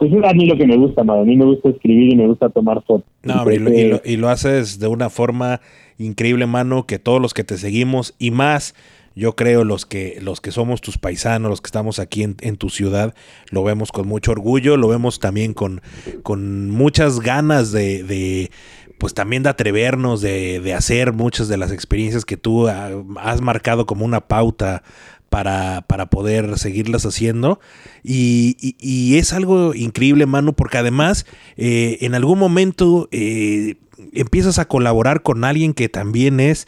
pues 0.00 0.14
es 0.14 0.24
a 0.24 0.32
mí 0.32 0.46
lo 0.46 0.56
que 0.56 0.66
me 0.66 0.78
gusta, 0.78 1.02
A 1.02 1.24
mí 1.24 1.36
me 1.36 1.44
gusta 1.44 1.68
escribir 1.68 2.14
y 2.14 2.16
me 2.16 2.26
gusta 2.26 2.48
tomar 2.48 2.82
fotos. 2.86 3.04
No, 3.22 3.44
lo, 3.44 3.52
y, 3.52 4.16
lo, 4.16 4.30
haces 4.30 4.78
de 4.78 4.86
una 4.86 5.10
forma 5.10 5.60
increíble, 5.98 6.46
mano, 6.46 6.86
que 6.86 6.98
todos 6.98 7.20
los 7.20 7.34
que 7.34 7.44
te 7.44 7.58
seguimos 7.58 8.14
y 8.18 8.30
más, 8.30 8.74
yo 9.14 9.36
creo 9.36 9.62
los 9.62 9.84
que 9.84 10.18
los 10.22 10.40
que 10.40 10.52
somos 10.52 10.80
tus 10.80 10.96
paisanos, 10.96 11.50
los 11.50 11.60
que 11.60 11.66
estamos 11.66 11.98
aquí 11.98 12.22
en, 12.22 12.56
tu 12.56 12.70
ciudad, 12.70 13.14
lo 13.50 13.62
vemos 13.62 13.92
con 13.92 14.08
mucho 14.08 14.32
orgullo, 14.32 14.78
lo 14.78 14.88
vemos 14.88 15.20
también 15.20 15.52
con, 15.52 15.82
con 16.22 16.70
muchas 16.70 17.20
ganas 17.20 17.70
de, 17.70 18.02
de 18.02 18.50
pues 18.96 19.12
también 19.12 19.42
de 19.42 19.50
atrevernos, 19.50 20.22
de, 20.22 20.60
de, 20.60 20.72
hacer 20.72 21.12
muchas 21.12 21.48
de 21.48 21.58
las 21.58 21.72
experiencias 21.72 22.24
que 22.24 22.38
tú 22.38 22.68
has 22.68 23.40
marcado 23.42 23.84
como 23.84 24.06
una 24.06 24.22
pauta 24.22 24.82
para, 25.30 25.82
para 25.86 26.10
poder 26.10 26.58
seguirlas 26.58 27.06
haciendo. 27.06 27.60
Y, 28.02 29.16
es 29.16 29.32
algo 29.32 29.74
increíble, 29.74 30.26
Manu, 30.26 30.52
porque 30.52 30.78
además 30.78 31.24
eh, 31.56 31.98
en 32.02 32.14
algún 32.14 32.38
momento 32.38 33.08
eh, 33.12 33.76
empiezas 34.12 34.58
a 34.58 34.66
colaborar 34.66 35.22
con 35.22 35.44
alguien 35.44 35.72
que 35.72 35.88
también 35.88 36.40
es 36.40 36.66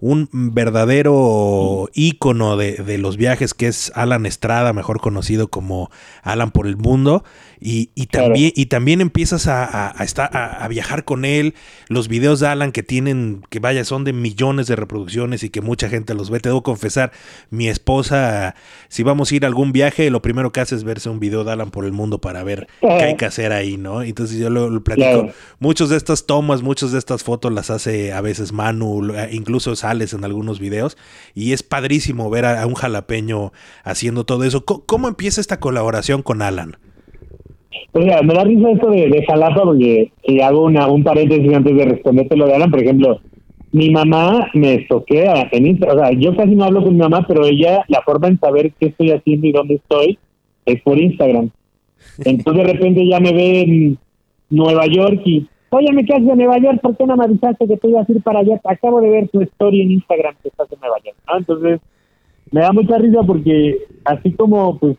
un 0.00 0.28
verdadero 0.32 1.88
ícono 1.94 2.56
de, 2.56 2.74
de, 2.74 2.98
los 2.98 3.16
viajes, 3.16 3.54
que 3.54 3.68
es 3.68 3.90
Alan 3.94 4.26
Estrada, 4.26 4.72
mejor 4.72 5.00
conocido 5.00 5.48
como 5.48 5.90
Alan 6.22 6.50
por 6.50 6.66
el 6.66 6.76
Mundo. 6.76 7.24
Y, 7.60 7.86
también, 8.06 8.52
y 8.54 8.66
también 8.66 9.00
empiezas 9.00 9.46
a, 9.46 9.94
estar, 10.00 10.30
a, 10.36 10.66
viajar 10.68 11.04
con 11.04 11.24
él. 11.24 11.54
Los 11.88 12.08
videos 12.08 12.40
de 12.40 12.48
Alan 12.48 12.72
que 12.72 12.82
tienen, 12.82 13.42
que 13.50 13.58
vaya, 13.58 13.84
son 13.84 14.04
de 14.04 14.12
millones 14.12 14.66
de 14.66 14.76
reproducciones 14.76 15.42
y 15.42 15.50
que 15.50 15.60
mucha 15.60 15.88
gente 15.88 16.14
los 16.14 16.30
ve. 16.30 16.40
Te 16.40 16.50
debo 16.50 16.62
confesar, 16.62 17.12
mi 17.50 17.68
esposa, 17.68 18.54
si 18.88 19.02
vamos 19.02 19.30
a 19.30 19.34
ir 19.34 19.44
a 19.44 19.48
algún 19.48 19.72
viaje, 19.72 20.10
lo 20.10 20.22
primero 20.22 20.52
que 20.52 20.60
hace 20.60 20.74
es 20.74 20.84
verse 20.84 21.08
un 21.08 21.20
video 21.20 21.44
de 21.44 21.52
Alan 21.52 21.70
por 21.70 21.84
el 21.84 21.92
mundo 21.92 22.20
para 22.20 22.42
ver 22.42 22.68
qué 22.80 22.88
hay 22.88 23.16
que 23.16 23.26
hacer 23.26 23.52
ahí, 23.52 23.76
¿no? 23.76 24.02
Entonces 24.02 24.38
yo 24.38 24.50
lo, 24.50 24.82
platico. 24.82 25.28
Muchos 25.58 25.90
de 25.90 25.96
estas 25.96 26.26
tomas, 26.26 26.62
muchas 26.62 26.92
de 26.92 26.98
estas 26.98 27.22
fotos 27.22 27.52
las 27.52 27.70
hace 27.70 28.12
a 28.12 28.20
veces 28.20 28.52
Manu, 28.52 29.12
incluso 29.30 29.74
sales 29.76 30.12
en 30.12 30.24
algunos 30.24 30.60
videos. 30.60 30.96
Y 31.34 31.52
es 31.52 31.62
padrísimo 31.62 32.30
ver 32.30 32.44
a, 32.44 32.66
un 32.66 32.74
jalapeño 32.74 33.52
haciendo 33.82 34.24
todo 34.24 34.44
eso. 34.44 34.64
¿Cómo 34.64 35.08
empieza 35.08 35.40
esta 35.40 35.60
colaboración 35.60 36.22
con 36.22 36.42
Alan? 36.42 36.76
O 37.92 38.02
sea, 38.02 38.22
me 38.22 38.34
da 38.34 38.44
risa 38.44 38.70
esto 38.70 38.90
de, 38.90 39.08
de 39.08 39.24
Jalapa 39.24 39.62
porque 39.62 40.12
si 40.26 40.40
hago 40.40 40.64
una, 40.64 40.88
un 40.88 41.04
paréntesis 41.04 41.52
antes 41.52 41.76
de 41.76 41.84
responderte 41.84 42.36
lo 42.36 42.46
de 42.46 42.54
Alan, 42.54 42.70
por 42.70 42.80
ejemplo, 42.80 43.20
mi 43.72 43.90
mamá 43.90 44.50
me 44.54 44.78
toquea 44.88 45.48
en 45.50 45.66
Instagram, 45.66 45.98
o 45.98 46.00
sea, 46.00 46.12
yo 46.12 46.36
casi 46.36 46.54
no 46.54 46.64
hablo 46.64 46.82
con 46.82 46.92
mi 46.92 47.00
mamá, 47.00 47.24
pero 47.26 47.44
ella, 47.44 47.84
la 47.88 48.02
forma 48.02 48.28
en 48.28 48.38
saber 48.38 48.72
qué 48.78 48.86
estoy 48.86 49.10
haciendo 49.10 49.46
y 49.48 49.52
dónde 49.52 49.74
estoy 49.74 50.18
es 50.64 50.80
por 50.82 50.98
Instagram. 50.98 51.50
Entonces 52.24 52.66
de 52.66 52.72
repente 52.72 53.06
ya 53.06 53.18
me 53.18 53.32
ve 53.32 53.60
en 53.62 53.98
Nueva 54.50 54.86
York 54.86 55.22
y, 55.24 55.48
oye, 55.70 55.92
me 55.92 56.04
quedas 56.04 56.24
de 56.24 56.36
Nueva 56.36 56.58
York, 56.58 56.80
¿por 56.82 56.96
qué 56.96 57.04
no 57.04 57.16
me 57.16 57.24
avisaste 57.24 57.66
que 57.66 57.76
te 57.76 57.88
ibas 57.88 58.08
a 58.08 58.12
ir 58.12 58.22
para 58.22 58.40
allá? 58.40 58.60
Acabo 58.64 59.00
de 59.00 59.10
ver 59.10 59.28
tu 59.28 59.40
story 59.40 59.82
en 59.82 59.90
Instagram 59.90 60.36
que 60.42 60.50
estás 60.50 60.70
en 60.72 60.78
Nueva 60.80 60.96
York, 61.04 61.16
¿no? 61.26 61.38
Entonces 61.38 61.80
me 62.52 62.60
da 62.60 62.70
mucha 62.70 62.98
risa 62.98 63.22
porque 63.26 63.78
así 64.04 64.32
como 64.34 64.78
pues 64.78 64.96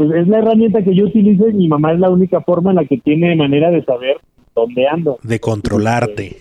pues 0.00 0.14
es 0.14 0.28
la 0.28 0.38
herramienta 0.38 0.82
que 0.82 0.94
yo 0.94 1.04
utilizo 1.04 1.46
y 1.46 1.52
mi 1.52 1.68
mamá 1.68 1.92
es 1.92 2.00
la 2.00 2.08
única 2.08 2.40
forma 2.40 2.70
en 2.70 2.76
la 2.76 2.86
que 2.86 2.96
tiene 2.96 3.36
manera 3.36 3.70
de 3.70 3.84
saber 3.84 4.16
dónde 4.54 4.88
ando. 4.88 5.18
De 5.22 5.40
controlarte. 5.40 6.38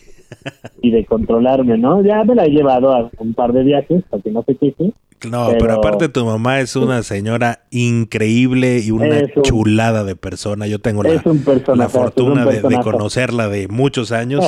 y 0.81 0.91
de 0.91 1.03
controlarme, 1.03 1.77
¿no? 1.77 2.01
Ya 2.01 2.23
me 2.23 2.35
la 2.35 2.45
he 2.45 2.51
llevado 2.51 2.93
a 2.95 3.11
un 3.17 3.33
par 3.33 3.51
de 3.51 3.63
viajes 3.63 4.01
para 4.09 4.23
que 4.23 4.31
no 4.31 4.43
se 4.43 4.55
queje. 4.55 4.93
No, 5.29 5.49
pero, 5.59 5.73
aparte 5.73 6.07
tu 6.07 6.23
mamá 6.23 6.61
es 6.61 6.77
una 6.77 7.03
señora 7.03 7.63
increíble 7.69 8.79
y 8.79 8.91
una 8.91 9.27
chulada 9.41 10.05
de 10.05 10.15
persona. 10.15 10.65
Yo 10.65 10.79
tengo 10.79 11.03
la, 11.03 11.21
la 11.75 11.89
fortuna 11.89 12.45
de, 12.45 12.61
conocerla 12.81 13.49
de 13.49 13.67
muchos 13.67 14.13
años 14.13 14.45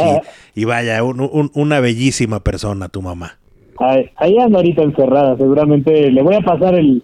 y, 0.56 0.64
vaya, 0.64 1.04
una 1.04 1.82
bellísima 1.82 2.40
persona 2.40 2.88
tu 2.88 3.02
mamá. 3.02 3.40
Ahí, 3.78 4.38
anda 4.38 4.60
ahorita 4.60 4.84
encerrada, 4.84 5.36
seguramente 5.36 6.10
le 6.12 6.22
voy 6.22 6.36
a 6.36 6.42
pasar 6.42 6.76
el, 6.76 7.04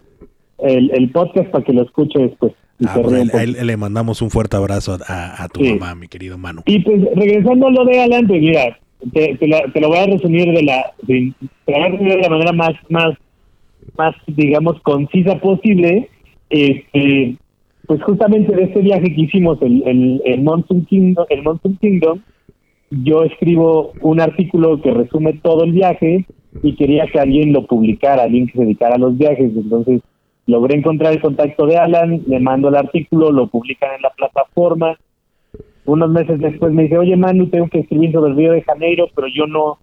el, 0.59 1.09
podcast 1.11 1.49
para 1.49 1.63
que 1.63 1.73
lo 1.73 1.83
escuche 1.83 2.19
después. 2.19 2.53
Ah, 2.85 2.99
pues 3.01 3.63
le 3.63 3.77
mandamos 3.77 4.21
un 4.21 4.29
fuerte 4.29 4.55
abrazo 4.55 4.97
a, 5.07 5.47
tu 5.51 5.61
mamá, 5.63 5.95
mi 5.95 6.07
querido 6.07 6.37
Manu. 6.37 6.61
Y 6.65 6.79
pues 6.79 7.01
regresando 7.15 7.67
a 7.67 7.71
lo 7.71 7.85
de 7.85 7.99
Alan, 7.99 8.27
pues 8.27 8.39
mira, 8.39 8.77
te, 9.13 9.37
lo 9.81 9.87
voy 9.87 9.97
a 9.97 10.05
resumir 10.05 10.51
de 10.53 10.63
la, 10.63 10.93
de, 11.01 11.33
de 11.65 12.17
la 12.21 12.29
manera 12.29 12.51
más, 12.51 12.73
más 12.89 13.15
más, 13.97 14.15
digamos, 14.27 14.79
concisa 14.81 15.39
posible, 15.39 16.09
este, 16.49 17.35
pues 17.87 18.01
justamente 18.03 18.55
de 18.55 18.63
este 18.63 18.81
viaje 18.81 19.13
que 19.13 19.21
hicimos, 19.21 19.61
el, 19.61 19.83
el, 19.85 20.21
el, 20.25 20.41
Monsoon 20.41 20.85
Kingdom, 20.85 21.25
el 21.29 21.43
Monsoon 21.43 21.77
Kingdom, 21.77 22.19
yo 22.89 23.23
escribo 23.23 23.93
un 24.01 24.21
artículo 24.21 24.81
que 24.81 24.91
resume 24.91 25.33
todo 25.33 25.63
el 25.63 25.73
viaje 25.73 26.25
y 26.63 26.75
quería 26.75 27.05
que 27.07 27.19
alguien 27.19 27.53
lo 27.53 27.65
publicara, 27.67 28.23
alguien 28.23 28.47
que 28.47 28.53
se 28.53 28.61
dedicara 28.61 28.95
a 28.95 28.99
los 28.99 29.17
viajes. 29.17 29.51
Entonces 29.55 30.01
logré 30.47 30.77
encontrar 30.77 31.13
el 31.13 31.21
contacto 31.21 31.65
de 31.67 31.77
Alan, 31.77 32.23
le 32.25 32.39
mando 32.39 32.69
el 32.69 32.75
artículo, 32.75 33.31
lo 33.31 33.47
publican 33.47 33.95
en 33.95 34.01
la 34.01 34.09
plataforma. 34.09 34.97
Unos 35.85 36.09
meses 36.09 36.39
después 36.39 36.73
me 36.73 36.83
dice, 36.83 36.97
oye 36.97 37.15
Manu, 37.15 37.47
tengo 37.47 37.67
que 37.67 37.79
escribir 37.79 38.11
sobre 38.11 38.31
el 38.31 38.37
Río 38.37 38.51
de 38.53 38.61
Janeiro, 38.63 39.07
pero 39.13 39.27
yo 39.27 39.45
no, 39.45 39.77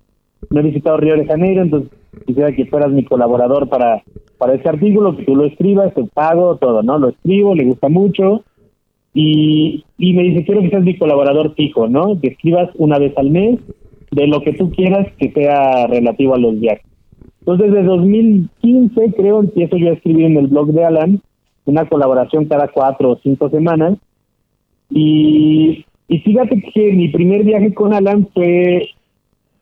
no 0.51 0.61
he 0.61 0.63
visitado 0.63 0.97
Río 0.97 1.17
de 1.17 1.27
Janeiro, 1.27 1.63
entonces 1.63 1.91
quisiera 2.27 2.53
que 2.53 2.67
fueras 2.67 2.91
mi 2.91 3.05
colaborador 3.05 3.69
para, 3.69 4.03
para 4.39 4.55
ese 4.55 4.69
artículo, 4.69 5.17
que 5.17 5.25
tú 5.25 5.37
lo 5.37 5.45
escribas, 5.45 5.95
te 5.95 6.05
pago, 6.05 6.57
todo, 6.57 6.83
¿no? 6.83 6.99
Lo 6.99 7.11
escribo, 7.11 7.55
le 7.55 7.65
gusta 7.65 7.89
mucho. 7.89 8.43
Y, 9.13 9.85
y 9.97 10.13
me 10.15 10.25
dice, 10.25 10.45
quiero 10.45 10.61
que 10.61 10.71
seas 10.71 10.83
mi 10.83 10.97
colaborador 10.97 11.55
fijo, 11.55 11.89
¿no? 11.89 12.19
Que 12.21 12.29
escribas 12.29 12.71
una 12.77 12.99
vez 12.99 13.17
al 13.17 13.31
mes 13.31 13.61
de 14.11 14.27
lo 14.27 14.41
que 14.43 14.55
tú 14.55 14.71
quieras 14.71 15.07
que 15.19 15.31
sea 15.31 15.87
relativo 15.87 16.35
a 16.35 16.39
los 16.39 16.59
viajes. 16.59 16.94
Entonces, 17.47 17.73
desde 17.73 17.87
2015, 17.87 19.13
creo, 19.17 19.41
empiezo 19.41 19.77
yo 19.77 19.91
a 19.91 19.93
escribir 19.93 20.25
en 20.25 20.39
el 20.39 20.47
blog 20.47 20.69
de 20.73 20.85
Alan 20.85 21.21
una 21.67 21.87
colaboración 21.87 22.47
cada 22.47 22.69
cuatro 22.69 23.11
o 23.11 23.19
cinco 23.23 23.51
semanas. 23.51 23.99
Y, 24.89 25.85
y 26.09 26.19
fíjate 26.21 26.63
que 26.73 26.93
mi 26.93 27.09
primer 27.09 27.45
viaje 27.45 27.75
con 27.75 27.93
Alan 27.93 28.29
fue 28.33 28.89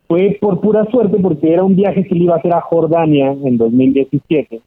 fue 0.07 0.37
por 0.41 0.61
pura 0.61 0.85
suerte 0.91 1.17
porque 1.19 1.53
era 1.53 1.65
un 1.65 1.75
viaje 1.75 2.05
que 2.05 2.15
él 2.15 2.23
iba 2.23 2.35
a 2.35 2.39
hacer 2.39 2.53
a 2.53 2.61
Jordania 2.61 3.33
en 3.33 3.57
2017. 3.57 4.61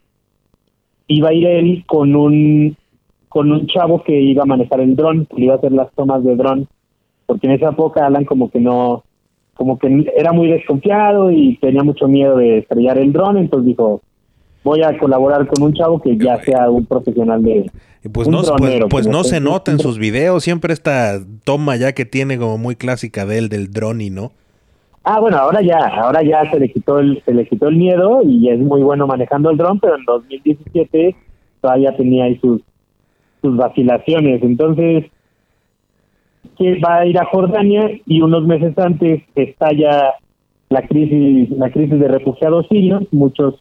Iba 1.07 1.29
a 1.29 1.33
ir 1.33 1.45
él 1.45 1.83
con 1.85 2.15
un 2.15 2.75
con 3.29 3.51
un 3.51 3.67
chavo 3.67 4.01
que 4.01 4.19
iba 4.19 4.43
a 4.43 4.47
manejar 4.47 4.79
el 4.79 4.95
dron, 4.95 5.25
que 5.25 5.43
iba 5.43 5.53
a 5.53 5.57
hacer 5.57 5.71
las 5.71 5.91
tomas 5.93 6.23
de 6.23 6.35
dron, 6.35 6.67
porque 7.25 7.47
en 7.47 7.53
esa 7.53 7.69
época 7.69 8.05
Alan 8.05 8.25
como 8.25 8.49
que 8.49 8.59
no, 8.59 9.03
como 9.55 9.79
que 9.79 10.11
era 10.15 10.31
muy 10.31 10.49
desconfiado 10.49 11.31
y 11.31 11.57
tenía 11.57 11.83
mucho 11.83 12.07
miedo 12.07 12.37
de 12.37 12.59
estrellar 12.59 12.97
el 12.97 13.13
dron, 13.13 13.37
entonces 13.37 13.67
dijo, 13.67 14.01
voy 14.63 14.83
a 14.83 14.97
colaborar 14.97 15.47
con 15.47 15.63
un 15.63 15.73
chavo 15.73 16.01
que 16.01 16.17
ya 16.17 16.41
sea 16.43 16.69
un 16.69 16.85
profesional 16.85 17.41
de... 17.43 17.71
Pues 18.11 18.27
no, 18.27 18.41
pues, 18.57 18.83
pues 18.89 19.07
no 19.07 19.23
se 19.23 19.39
nota 19.39 19.71
en 19.71 19.79
sus 19.79 19.97
videos, 19.97 20.43
siempre 20.43 20.73
esta 20.73 21.19
toma 21.43 21.75
ya 21.75 21.93
que 21.93 22.05
tiene 22.05 22.37
como 22.37 22.57
muy 22.57 22.75
clásica 22.75 23.25
de 23.25 23.39
él 23.39 23.49
del 23.49 23.71
dron 23.71 24.01
y 24.01 24.09
no. 24.09 24.31
Ah, 25.03 25.19
bueno, 25.19 25.37
ahora 25.37 25.61
ya, 25.61 25.77
ahora 25.77 26.21
ya 26.23 26.49
se 26.51 26.59
le 26.59 26.71
quitó 26.71 26.99
el, 26.99 27.21
se 27.25 27.33
le 27.33 27.47
quitó 27.47 27.67
el 27.67 27.77
miedo 27.77 28.21
y 28.23 28.49
es 28.49 28.59
muy 28.59 28.81
bueno 28.81 29.07
manejando 29.07 29.51
el 29.51 29.57
dron, 29.57 29.79
pero 29.79 29.97
en 29.97 30.05
2017 30.05 31.15
todavía 31.61 31.95
tenía 31.95 32.25
ahí 32.25 32.37
sus, 32.39 32.61
sus 33.41 33.55
vacilaciones. 33.55 34.43
Entonces, 34.43 35.05
que 36.57 36.79
va 36.79 36.99
a 36.99 37.05
ir 37.05 37.17
a 37.17 37.25
Jordania 37.25 37.89
y 38.05 38.21
unos 38.21 38.45
meses 38.45 38.77
antes 38.77 39.23
estalla 39.35 40.13
la 40.69 40.87
crisis, 40.87 41.49
la 41.51 41.69
crisis 41.69 41.99
de 41.99 42.07
refugiados 42.07 42.67
sirios, 42.67 43.03
muchos 43.11 43.55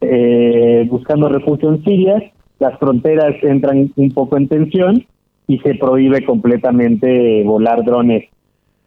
eh, 0.00 0.86
buscando 0.88 1.28
refugio 1.28 1.70
en 1.70 1.84
Siria, 1.84 2.32
las 2.58 2.78
fronteras 2.78 3.34
entran 3.42 3.92
un 3.96 4.10
poco 4.12 4.36
en 4.36 4.48
tensión 4.48 5.04
y 5.46 5.58
se 5.58 5.74
prohíbe 5.74 6.24
completamente 6.24 7.42
volar 7.44 7.84
drones 7.84 8.24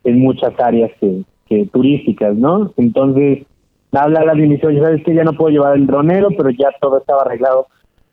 en 0.03 0.19
muchas 0.19 0.53
áreas 0.59 0.91
que, 0.99 1.23
turísticas, 1.71 2.35
¿no? 2.35 2.73
Entonces, 2.77 3.45
habla 3.91 4.25
la 4.25 4.33
inicio, 4.33 4.71
sabes 4.81 5.03
que 5.03 5.13
ya 5.13 5.23
no 5.23 5.33
puedo 5.33 5.51
llevar 5.51 5.75
el 5.77 5.85
dronero, 5.85 6.29
pero 6.35 6.49
ya 6.49 6.69
todo 6.81 6.97
estaba 6.97 7.21
arreglado 7.21 7.67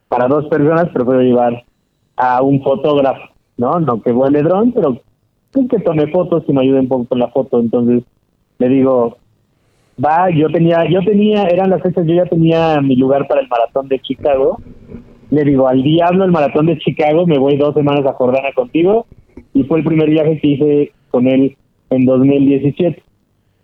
para 0.08 0.28
dos 0.28 0.46
personas, 0.48 0.88
pero 0.92 1.06
puedo 1.06 1.22
llevar 1.22 1.64
a 2.16 2.42
un 2.42 2.62
fotógrafo, 2.62 3.32
¿no? 3.60 3.78
No 3.78 4.02
que 4.02 4.10
vuele 4.10 4.42
dron, 4.42 4.72
pero 4.72 5.00
pues, 5.52 5.68
que 5.68 5.78
tome 5.80 6.06
fotos 6.08 6.44
y 6.48 6.52
me 6.52 6.62
ayude 6.62 6.80
un 6.80 6.88
poco 6.88 7.04
con 7.04 7.18
la 7.18 7.28
foto. 7.28 7.60
Entonces, 7.60 8.02
le 8.58 8.68
digo, 8.68 9.18
va, 10.02 10.30
yo 10.30 10.48
tenía, 10.48 10.88
yo 10.88 11.00
tenía, 11.04 11.44
eran 11.44 11.70
las 11.70 11.82
fechas, 11.82 12.06
yo 12.06 12.14
ya 12.14 12.24
tenía 12.24 12.80
mi 12.80 12.96
lugar 12.96 13.28
para 13.28 13.42
el 13.42 13.48
maratón 13.48 13.88
de 13.88 14.00
Chicago. 14.00 14.58
Le 15.30 15.44
digo, 15.44 15.68
al 15.68 15.82
diablo 15.82 16.24
el 16.24 16.32
maratón 16.32 16.66
de 16.66 16.78
Chicago, 16.78 17.26
me 17.26 17.38
voy 17.38 17.56
dos 17.56 17.74
semanas 17.74 18.04
a 18.06 18.14
Jordana 18.14 18.52
contigo. 18.54 19.06
Y 19.52 19.64
fue 19.64 19.78
el 19.78 19.84
primer 19.84 20.08
viaje 20.08 20.40
que 20.40 20.48
hice 20.48 20.92
con 21.10 21.26
él 21.26 21.56
en 21.90 22.06
2017. 22.06 23.02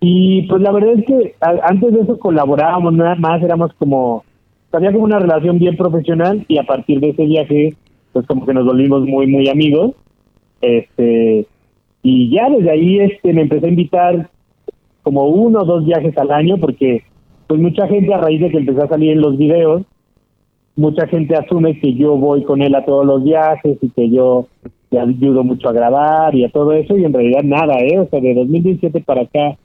Y 0.00 0.42
pues 0.42 0.60
la 0.60 0.72
verdad 0.72 0.92
es 0.98 1.06
que 1.06 1.34
antes 1.40 1.92
de 1.92 2.00
eso 2.00 2.18
colaborábamos 2.18 2.92
nada 2.92 3.14
más, 3.14 3.42
éramos 3.42 3.72
como, 3.78 4.24
había 4.72 4.92
como 4.92 5.04
una 5.04 5.18
relación 5.18 5.58
bien 5.58 5.76
profesional 5.76 6.44
y 6.48 6.58
a 6.58 6.64
partir 6.64 7.00
de 7.00 7.10
ese 7.10 7.24
viaje, 7.24 7.74
pues 8.16 8.26
como 8.28 8.46
que 8.46 8.54
nos 8.54 8.64
volvimos 8.64 9.02
muy, 9.06 9.26
muy 9.26 9.46
amigos. 9.50 9.92
Este, 10.62 11.46
y 12.02 12.34
ya 12.34 12.48
desde 12.48 12.70
ahí 12.70 12.98
este, 13.00 13.34
me 13.34 13.42
empecé 13.42 13.66
a 13.66 13.68
invitar 13.68 14.30
como 15.02 15.28
uno 15.28 15.60
o 15.60 15.64
dos 15.66 15.84
viajes 15.84 16.16
al 16.16 16.30
año 16.30 16.56
porque 16.56 17.02
pues 17.46 17.60
mucha 17.60 17.86
gente 17.88 18.14
a 18.14 18.16
raíz 18.16 18.40
de 18.40 18.48
que 18.48 18.56
empecé 18.56 18.80
a 18.80 18.88
salir 18.88 19.10
en 19.10 19.20
los 19.20 19.36
videos, 19.36 19.82
mucha 20.76 21.06
gente 21.08 21.36
asume 21.36 21.78
que 21.78 21.92
yo 21.92 22.16
voy 22.16 22.42
con 22.44 22.62
él 22.62 22.74
a 22.74 22.86
todos 22.86 23.04
los 23.04 23.22
viajes 23.22 23.76
y 23.82 23.90
que 23.90 24.08
yo 24.08 24.46
le 24.90 24.98
ayudo 24.98 25.44
mucho 25.44 25.68
a 25.68 25.74
grabar 25.74 26.34
y 26.34 26.44
a 26.44 26.50
todo 26.50 26.72
eso 26.72 26.96
y 26.96 27.04
en 27.04 27.12
realidad 27.12 27.42
nada, 27.42 27.74
¿eh? 27.80 27.98
O 27.98 28.08
sea, 28.08 28.18
de 28.18 28.32
2017 28.32 29.02
para 29.02 29.24
acá 29.24 29.58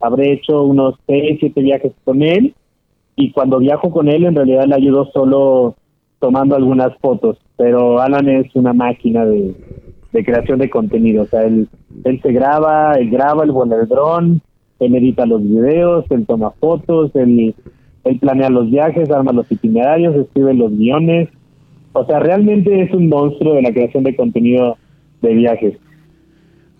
habré 0.00 0.32
hecho 0.32 0.64
unos 0.64 0.96
seis, 1.06 1.36
siete 1.38 1.62
viajes 1.62 1.92
con 2.04 2.20
él 2.20 2.52
y 3.14 3.30
cuando 3.30 3.60
viajo 3.60 3.92
con 3.92 4.08
él 4.08 4.24
en 4.24 4.34
realidad 4.34 4.64
le 4.66 4.74
ayudo 4.74 5.04
solo 5.12 5.76
tomando 6.22 6.54
algunas 6.54 6.96
fotos, 6.98 7.36
pero 7.56 8.00
Alan 8.00 8.28
es 8.28 8.54
una 8.54 8.72
máquina 8.72 9.26
de, 9.26 9.56
creación 10.12 10.60
de 10.60 10.70
contenido, 10.70 11.24
o 11.24 11.26
sea, 11.26 11.42
él, 11.42 11.66
él 12.04 12.20
se 12.22 12.30
graba, 12.30 12.92
él 12.92 13.10
graba, 13.10 13.42
él 13.42 13.50
vuela 13.50 13.74
el 13.80 13.88
dron, 13.88 14.40
él 14.78 14.94
edita 14.94 15.26
los 15.26 15.42
videos, 15.42 16.04
él 16.10 16.24
toma 16.24 16.52
fotos, 16.60 17.10
él, 17.16 17.56
él 18.04 18.18
planea 18.20 18.50
los 18.50 18.70
viajes, 18.70 19.10
arma 19.10 19.32
los 19.32 19.50
itinerarios, 19.50 20.14
escribe 20.14 20.54
los 20.54 20.70
guiones, 20.70 21.28
o 21.92 22.06
sea, 22.06 22.20
realmente 22.20 22.82
es 22.82 22.94
un 22.94 23.08
monstruo 23.08 23.54
de 23.54 23.62
la 23.62 23.72
creación 23.72 24.04
de 24.04 24.14
contenido 24.14 24.76
de 25.22 25.34
viajes. 25.34 25.74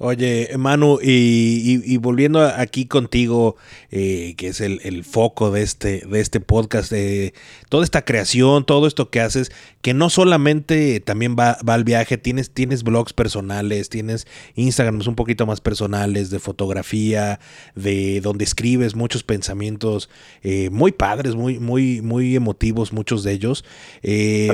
Oye, 0.04 0.50
Manu, 0.58 0.98
y, 1.00 1.96
volviendo 1.98 2.44
aquí 2.44 2.86
contigo, 2.86 3.54
eh, 3.92 4.34
que 4.36 4.48
es 4.48 4.60
el, 4.60 5.04
foco 5.04 5.52
de 5.52 5.62
este, 5.62 6.04
de 6.04 6.18
este 6.18 6.40
podcast, 6.40 6.90
de 6.90 7.34
toda 7.68 7.84
esta 7.84 8.04
creación, 8.04 8.66
todo 8.66 8.88
esto 8.88 9.10
que 9.10 9.20
haces, 9.20 9.52
que 9.80 9.94
no 9.94 10.10
solamente 10.10 10.98
también 10.98 11.36
va, 11.38 11.52
al 11.52 11.84
viaje, 11.84 12.18
tienes, 12.18 12.50
tienes 12.50 12.82
blogs 12.82 13.12
personales, 13.12 13.90
tienes 13.90 14.26
Instagrams 14.56 15.06
un 15.06 15.14
poquito 15.14 15.46
más 15.46 15.60
personales, 15.60 16.30
de 16.30 16.40
fotografía, 16.40 17.38
de 17.76 18.20
donde 18.20 18.42
escribes 18.42 18.96
muchos 18.96 19.22
pensamientos 19.22 20.10
eh, 20.42 20.68
muy 20.70 20.90
padres, 20.90 21.36
muy, 21.36 21.60
muy, 21.60 22.02
muy 22.02 22.34
emotivos, 22.34 22.92
muchos 22.92 23.22
de 23.22 23.34
ellos. 23.34 23.64
Eh, 24.02 24.52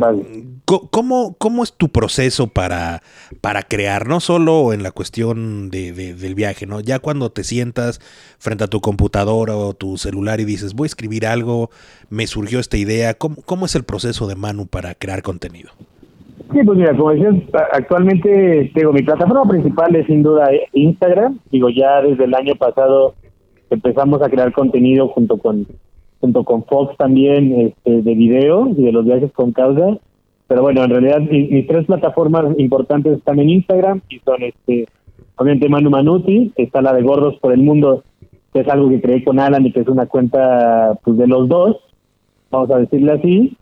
¿cómo, 0.66 1.36
¿Cómo 1.38 1.64
es 1.64 1.72
tu 1.72 1.88
proceso 1.88 2.48
para, 2.48 3.02
para 3.40 3.62
crear? 3.62 4.06
No 4.08 4.20
solo 4.20 4.74
en 4.74 4.82
la 4.82 4.90
cuestión 4.90 5.37
de, 5.70 5.92
del 5.92 6.34
viaje, 6.34 6.66
¿no? 6.66 6.80
Ya 6.80 6.98
cuando 6.98 7.30
te 7.30 7.44
sientas 7.44 8.00
frente 8.38 8.64
a 8.64 8.66
tu 8.66 8.80
computadora 8.80 9.56
o 9.56 9.74
tu 9.74 9.96
celular 9.96 10.40
y 10.40 10.44
dices, 10.44 10.74
voy 10.74 10.86
a 10.86 10.92
escribir 10.92 11.26
algo, 11.26 11.70
me 12.10 12.26
surgió 12.26 12.60
esta 12.60 12.76
idea, 12.76 13.14
¿cómo, 13.14 13.66
es 13.66 13.74
el 13.74 13.84
proceso 13.84 14.26
de 14.26 14.36
Manu 14.36 14.66
para 14.66 14.94
crear 14.94 15.22
contenido? 15.22 15.70
Sí, 16.52 16.60
pues 16.64 16.78
mira, 16.78 16.96
como 16.96 17.10
decías, 17.10 17.34
actualmente, 17.72 18.70
digo, 18.74 18.92
mi 18.92 19.02
plataforma 19.02 19.48
principal 19.48 19.94
es 19.96 20.06
sin 20.06 20.22
duda 20.22 20.48
Instagram. 20.72 21.38
Digo, 21.50 21.68
ya 21.68 22.00
desde 22.00 22.24
el 22.24 22.34
año 22.34 22.54
pasado 22.54 23.14
empezamos 23.70 24.22
a 24.22 24.30
crear 24.30 24.52
contenido 24.52 25.08
junto 25.08 25.36
con 25.36 25.66
junto 26.20 26.44
con 26.44 26.64
Fox 26.64 26.96
también 26.96 27.60
este, 27.60 28.02
de 28.02 28.14
video 28.14 28.68
y 28.76 28.82
de 28.82 28.92
los 28.92 29.04
viajes 29.04 29.32
con 29.32 29.52
causa. 29.52 29.98
Pero 30.46 30.62
bueno, 30.62 30.82
en 30.84 30.90
realidad 30.90 31.20
mis 31.20 31.66
tres 31.66 31.86
plataformas 31.86 32.58
importantes 32.58 33.18
están 33.18 33.38
en 33.38 33.50
Instagram 33.50 34.00
y 34.08 34.18
son 34.20 34.42
este 34.42 34.88
obviamente 35.38 35.68
Manu 35.68 35.90
Manuti, 35.90 36.52
está 36.56 36.82
la 36.82 36.92
de 36.92 37.02
Gordos 37.02 37.36
por 37.40 37.52
el 37.52 37.62
Mundo, 37.62 38.02
que 38.52 38.60
es 38.60 38.68
algo 38.68 38.88
que 38.88 39.00
creé 39.00 39.24
con 39.24 39.38
Alan 39.38 39.64
y 39.64 39.72
que 39.72 39.80
es 39.80 39.88
una 39.88 40.06
cuenta 40.06 40.98
pues 41.04 41.16
de 41.16 41.26
los 41.26 41.48
dos, 41.48 41.76
vamos 42.50 42.70
a 42.70 42.78
decirle 42.78 43.12
así, 43.12 43.56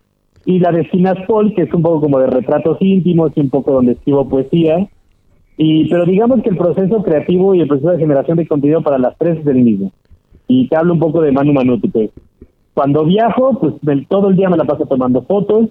y 0.45 0.59
la 0.59 0.73
de 0.73 0.85
Finas 0.85 1.19
Paul, 1.27 1.55
que 1.55 1.63
es 1.63 1.75
un 1.75 1.83
poco 1.83 2.01
como 2.01 2.19
de 2.19 2.29
retratos 2.29 2.79
íntimos 2.81 3.33
y 3.35 3.41
un 3.41 3.51
poco 3.51 3.73
donde 3.73 3.93
escribo 3.93 4.29
poesía, 4.29 4.89
y 5.59 5.89
pero 5.89 6.05
digamos 6.05 6.43
que 6.43 6.51
el 6.51 6.57
proceso 6.57 7.03
creativo 7.03 7.55
y 7.55 7.61
el 7.61 7.69
proceso 7.69 7.91
de 7.91 7.99
generación 7.99 8.37
de 8.37 8.47
contenido 8.47 8.83
para 8.83 8.99
las 8.99 9.17
tres 9.19 9.39
es 9.39 9.47
el 9.47 9.63
mismo. 9.63 9.93
Y 10.49 10.69
te 10.69 10.77
hablo 10.77 10.93
un 10.93 11.01
poco 11.01 11.23
de 11.23 11.33
Manu 11.33 11.53
Manuti, 11.53 11.89
pues. 11.89 12.11
Cuando 12.75 13.05
viajo, 13.05 13.59
pues 13.59 13.75
todo 14.09 14.29
el 14.29 14.37
día 14.37 14.51
me 14.51 14.57
la 14.59 14.65
paso 14.65 14.85
tomando 14.85 15.23
fotos. 15.23 15.71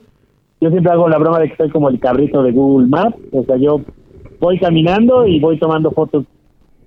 Yo 0.60 0.72
siempre 0.72 0.92
hago 0.92 1.08
la 1.08 1.20
broma 1.20 1.40
de 1.40 1.50
que 1.50 1.56
soy 1.56 1.70
como 1.70 1.90
el 1.90 2.00
cabrito 2.00 2.42
de 2.42 2.52
Google 2.52 2.88
Maps, 2.88 3.18
o 3.32 3.44
sea, 3.44 3.58
yo 3.58 3.82
voy 4.40 4.60
caminando 4.60 5.26
y 5.26 5.40
voy 5.40 5.58
tomando 5.58 5.92
fotos 5.92 6.26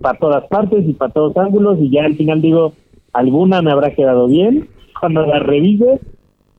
para 0.00 0.18
todas 0.18 0.46
partes 0.46 0.86
y 0.86 0.92
para 0.92 1.12
todos 1.12 1.36
ángulos 1.36 1.78
y 1.80 1.90
ya 1.90 2.04
al 2.04 2.16
final 2.16 2.40
digo, 2.40 2.72
alguna 3.12 3.62
me 3.62 3.72
habrá 3.72 3.94
quedado 3.94 4.26
bien 4.26 4.68
cuando 5.00 5.26
la 5.26 5.38
revise 5.40 6.00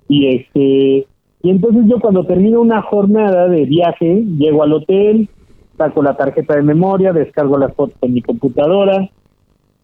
y 0.07 0.27
este 0.27 1.07
y 1.41 1.49
entonces 1.49 1.83
yo 1.87 1.99
cuando 1.99 2.25
termino 2.25 2.59
una 2.59 2.81
jornada 2.81 3.47
de 3.47 3.63
viaje, 3.65 4.25
llego 4.37 4.63
al 4.63 4.73
hotel, 4.73 5.29
saco 5.77 6.03
la 6.03 6.17
tarjeta 6.17 6.55
de 6.55 6.63
memoria, 6.63 7.13
descargo 7.13 7.57
las 7.57 7.73
fotos 7.73 7.97
en 8.01 8.13
mi 8.13 8.21
computadora, 8.21 9.09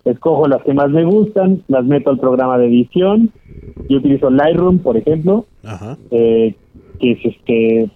escojo 0.04 0.48
las 0.48 0.62
que 0.64 0.74
más 0.74 0.90
me 0.90 1.06
gustan, 1.06 1.64
las 1.70 1.86
meto 1.86 2.10
al 2.10 2.20
programa 2.20 2.58
de 2.58 2.68
edición. 2.68 3.32
Yo 3.90 4.00
utilizo 4.00 4.30
Lightroom, 4.30 4.80
por 4.80 4.98
ejemplo, 4.98 5.46
eh, 6.12 6.56
que 7.00 7.12
es 7.12 7.20
este, 7.24 7.90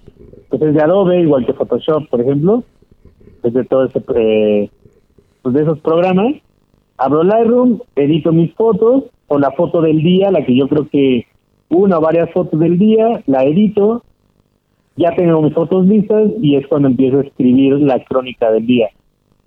pues 0.49 0.61
es 0.61 0.73
de 0.73 0.81
Adobe, 0.81 1.21
igual 1.21 1.45
que 1.45 1.53
Photoshop, 1.53 2.07
por 2.09 2.21
ejemplo, 2.21 2.63
es 3.43 3.53
de 3.53 3.63
todo 3.65 3.85
ese, 3.85 4.03
eh, 4.15 4.69
pues 5.41 5.55
esos 5.55 5.79
programas. 5.79 6.35
Abro 6.97 7.23
Lightroom, 7.23 7.79
edito 7.95 8.31
mis 8.31 8.53
fotos 8.55 9.05
o 9.27 9.39
la 9.39 9.51
foto 9.51 9.81
del 9.81 10.01
día, 10.03 10.31
la 10.31 10.45
que 10.45 10.55
yo 10.55 10.67
creo 10.67 10.87
que 10.89 11.25
una 11.69 11.97
o 11.97 12.01
varias 12.01 12.31
fotos 12.31 12.59
del 12.59 12.77
día, 12.77 13.23
la 13.27 13.43
edito, 13.43 14.03
ya 14.97 15.15
tengo 15.15 15.41
mis 15.41 15.53
fotos 15.53 15.85
listas 15.85 16.31
y 16.41 16.55
es 16.55 16.67
cuando 16.67 16.89
empiezo 16.89 17.19
a 17.19 17.23
escribir 17.23 17.79
la 17.79 18.03
crónica 18.03 18.51
del 18.51 18.65
día. 18.65 18.89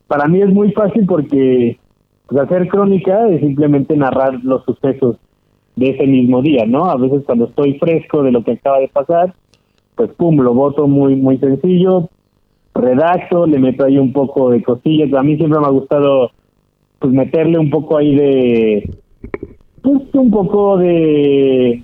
Para 0.07 0.27
mí 0.29 0.41
es 0.41 0.49
muy 0.49 0.73
fácil 0.73 1.05
porque 1.07 1.79
pues, 2.27 2.41
hacer 2.41 2.69
crónica 2.69 3.29
es 3.29 3.41
simplemente 3.41 3.97
narrar 3.97 4.43
los 4.43 4.65
sucesos 4.65 5.17
de 5.77 5.91
ese 5.91 6.07
mismo 6.07 6.43
día, 6.43 6.65
¿no? 6.67 6.87
A 6.87 6.97
veces 6.97 7.23
cuando 7.27 7.47
estoy 7.47 7.79
fresco 7.79 8.23
de 8.23 8.33
lo 8.33 8.45
que 8.45 8.53
acaba 8.53 8.79
de 8.79 8.89
pasar, 8.89 9.35
pues 9.95 10.11
pum, 10.13 10.37
lo 10.41 10.55
voto 10.55 10.87
muy 10.87 11.17
muy 11.17 11.39
sencillo, 11.39 12.09
redacto, 12.75 13.47
le 13.47 13.59
meto 13.59 13.85
ahí 13.85 13.99
un 13.99 14.13
poco 14.13 14.51
de 14.51 14.63
cosillas. 14.63 15.13
A 15.15 15.23
mí 15.23 15.37
siempre 15.37 15.61
me 15.61 15.67
ha 15.67 15.71
gustado 15.71 16.31
pues 16.99 17.13
meterle 17.13 17.59
un 17.59 17.71
poco 17.71 17.97
ahí 17.97 18.15
de 18.15 18.91
pues 19.83 20.03
un 20.15 20.31
poco 20.31 20.79
de 20.79 21.83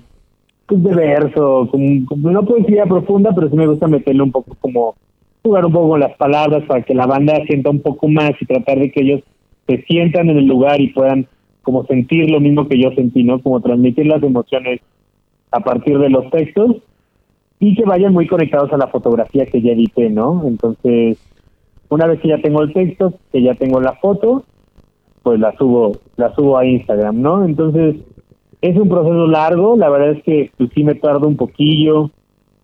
pues 0.65 0.83
de 0.83 0.95
verso, 0.95 1.67
como, 1.71 2.05
como 2.05 2.31
no 2.31 2.45
poesía 2.45 2.85
profunda, 2.85 3.31
pero 3.33 3.49
sí 3.49 3.55
me 3.55 3.67
gusta 3.67 3.87
meterle 3.87 4.21
un 4.21 4.31
poco 4.31 4.55
como 4.59 4.95
jugar 5.41 5.65
un 5.65 5.73
poco 5.73 5.89
con 5.89 5.99
las 5.99 6.15
palabras 6.17 6.63
para 6.67 6.83
que 6.83 6.93
la 6.93 7.07
banda 7.07 7.33
sienta 7.47 7.69
un 7.69 7.81
poco 7.81 8.07
más 8.07 8.31
y 8.39 8.45
tratar 8.45 8.79
de 8.79 8.91
que 8.91 9.01
ellos 9.01 9.21
se 9.67 9.81
sientan 9.83 10.29
en 10.29 10.37
el 10.37 10.45
lugar 10.45 10.79
y 10.79 10.93
puedan 10.93 11.27
como 11.63 11.85
sentir 11.85 12.29
lo 12.29 12.39
mismo 12.39 12.67
que 12.67 12.79
yo 12.79 12.91
sentí, 12.91 13.23
¿no? 13.23 13.41
Como 13.41 13.61
transmitir 13.61 14.05
las 14.05 14.23
emociones 14.23 14.79
a 15.51 15.59
partir 15.59 15.97
de 15.97 16.09
los 16.09 16.29
textos 16.29 16.77
y 17.59 17.75
que 17.75 17.83
vayan 17.83 18.13
muy 18.13 18.27
conectados 18.27 18.71
a 18.71 18.77
la 18.77 18.87
fotografía 18.87 19.45
que 19.45 19.61
ya 19.61 19.73
edité, 19.73 20.09
¿no? 20.09 20.43
Entonces, 20.45 21.17
una 21.89 22.07
vez 22.07 22.21
que 22.21 22.29
ya 22.29 22.41
tengo 22.41 22.61
el 22.61 22.73
texto, 22.73 23.13
que 23.31 23.41
ya 23.41 23.55
tengo 23.55 23.81
la 23.81 23.93
foto, 23.93 24.43
pues 25.23 25.39
la 25.39 25.55
subo, 25.57 25.93
la 26.15 26.33
subo 26.35 26.57
a 26.57 26.65
Instagram, 26.65 27.21
¿no? 27.21 27.43
Entonces, 27.43 27.97
es 28.61 28.77
un 28.77 28.89
proceso 28.89 29.27
largo, 29.27 29.75
la 29.75 29.89
verdad 29.89 30.11
es 30.11 30.23
que 30.23 30.51
pues, 30.57 30.69
sí 30.73 30.83
me 30.83 30.95
tardo 30.95 31.27
un 31.27 31.35
poquillo, 31.35 32.11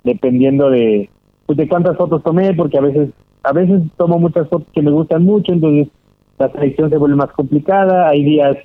dependiendo 0.04 0.70
de, 0.70 1.10
pues, 1.46 1.58
de 1.58 1.68
cuántas 1.68 1.98
fotos 1.98 2.24
tomé, 2.24 2.54
porque 2.54 2.78
a 2.78 2.82
veces, 2.82 3.10
a 3.44 3.52
veces 3.52 3.82
tomo 3.98 4.20
muchas 4.20 4.48
fotos 4.48 4.68
que 4.74 4.82
me 4.82 4.92
gustan 4.92 5.24
mucho, 5.24 5.52
entonces 5.52 5.90
la 6.38 6.52
selección 6.52 6.90
se 6.90 6.98
vuelve 6.98 7.16
más 7.16 7.32
complicada, 7.32 8.10
hay 8.10 8.24
días 8.24 8.58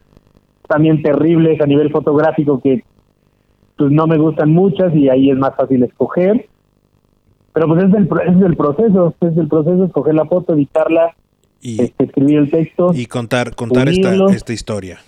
también 0.69 1.03
terribles 1.03 1.61
a 1.61 1.67
nivel 1.67 1.91
fotográfico 1.91 2.61
que 2.61 2.85
pues 3.81 3.93
no 3.93 4.07
me 4.07 4.19
gustan 4.19 4.51
muchas 4.51 4.95
y 4.95 5.09
ahí 5.09 5.31
es 5.31 5.39
más 5.39 5.57
fácil 5.57 5.83
escoger. 5.83 6.47
Pero 7.55 7.67
pues 7.67 7.85
es 7.85 7.95
el, 7.95 8.09
es 8.27 8.43
el 8.43 8.57
proceso, 8.57 9.15
es 9.23 9.37
el 9.39 9.49
proceso, 9.49 9.85
escoger 9.87 10.15
la 10.15 10.27
foto, 10.27 10.53
editarla, 10.53 11.17
y, 11.63 11.81
este, 11.81 12.05
escribir 12.05 12.41
el 12.41 12.51
texto. 12.51 12.93
Y 12.95 13.07
contar, 13.07 13.55
contar 13.55 13.89
esta, 13.89 14.15
esta 14.27 14.53
historia 14.53 14.99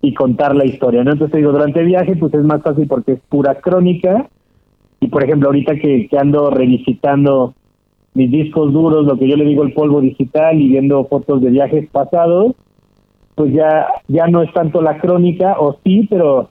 y 0.00 0.14
contar 0.14 0.54
la 0.54 0.64
historia, 0.64 1.02
¿no? 1.02 1.12
Entonces 1.12 1.36
digo, 1.36 1.50
durante 1.50 1.80
el 1.80 1.86
viaje 1.86 2.14
pues 2.16 2.32
es 2.34 2.44
más 2.44 2.62
fácil 2.62 2.86
porque 2.86 3.12
es 3.12 3.20
pura 3.28 3.60
crónica 3.60 4.28
y 5.00 5.08
por 5.08 5.24
ejemplo 5.24 5.48
ahorita 5.48 5.76
que, 5.76 6.08
que 6.08 6.18
ando 6.18 6.50
revisitando 6.50 7.54
mis 8.14 8.30
discos 8.30 8.72
duros, 8.72 9.06
lo 9.06 9.16
que 9.18 9.28
yo 9.28 9.36
le 9.36 9.44
digo 9.44 9.62
el 9.64 9.72
polvo 9.72 10.00
digital 10.00 10.60
y 10.60 10.68
viendo 10.68 11.04
fotos 11.06 11.40
de 11.40 11.50
viajes 11.50 11.88
pasados, 11.90 12.54
pues 13.34 13.52
ya 13.52 13.86
ya 14.08 14.26
no 14.26 14.42
es 14.42 14.52
tanto 14.52 14.82
la 14.82 14.98
crónica, 14.98 15.56
o 15.58 15.78
sí, 15.84 16.06
pero 16.10 16.50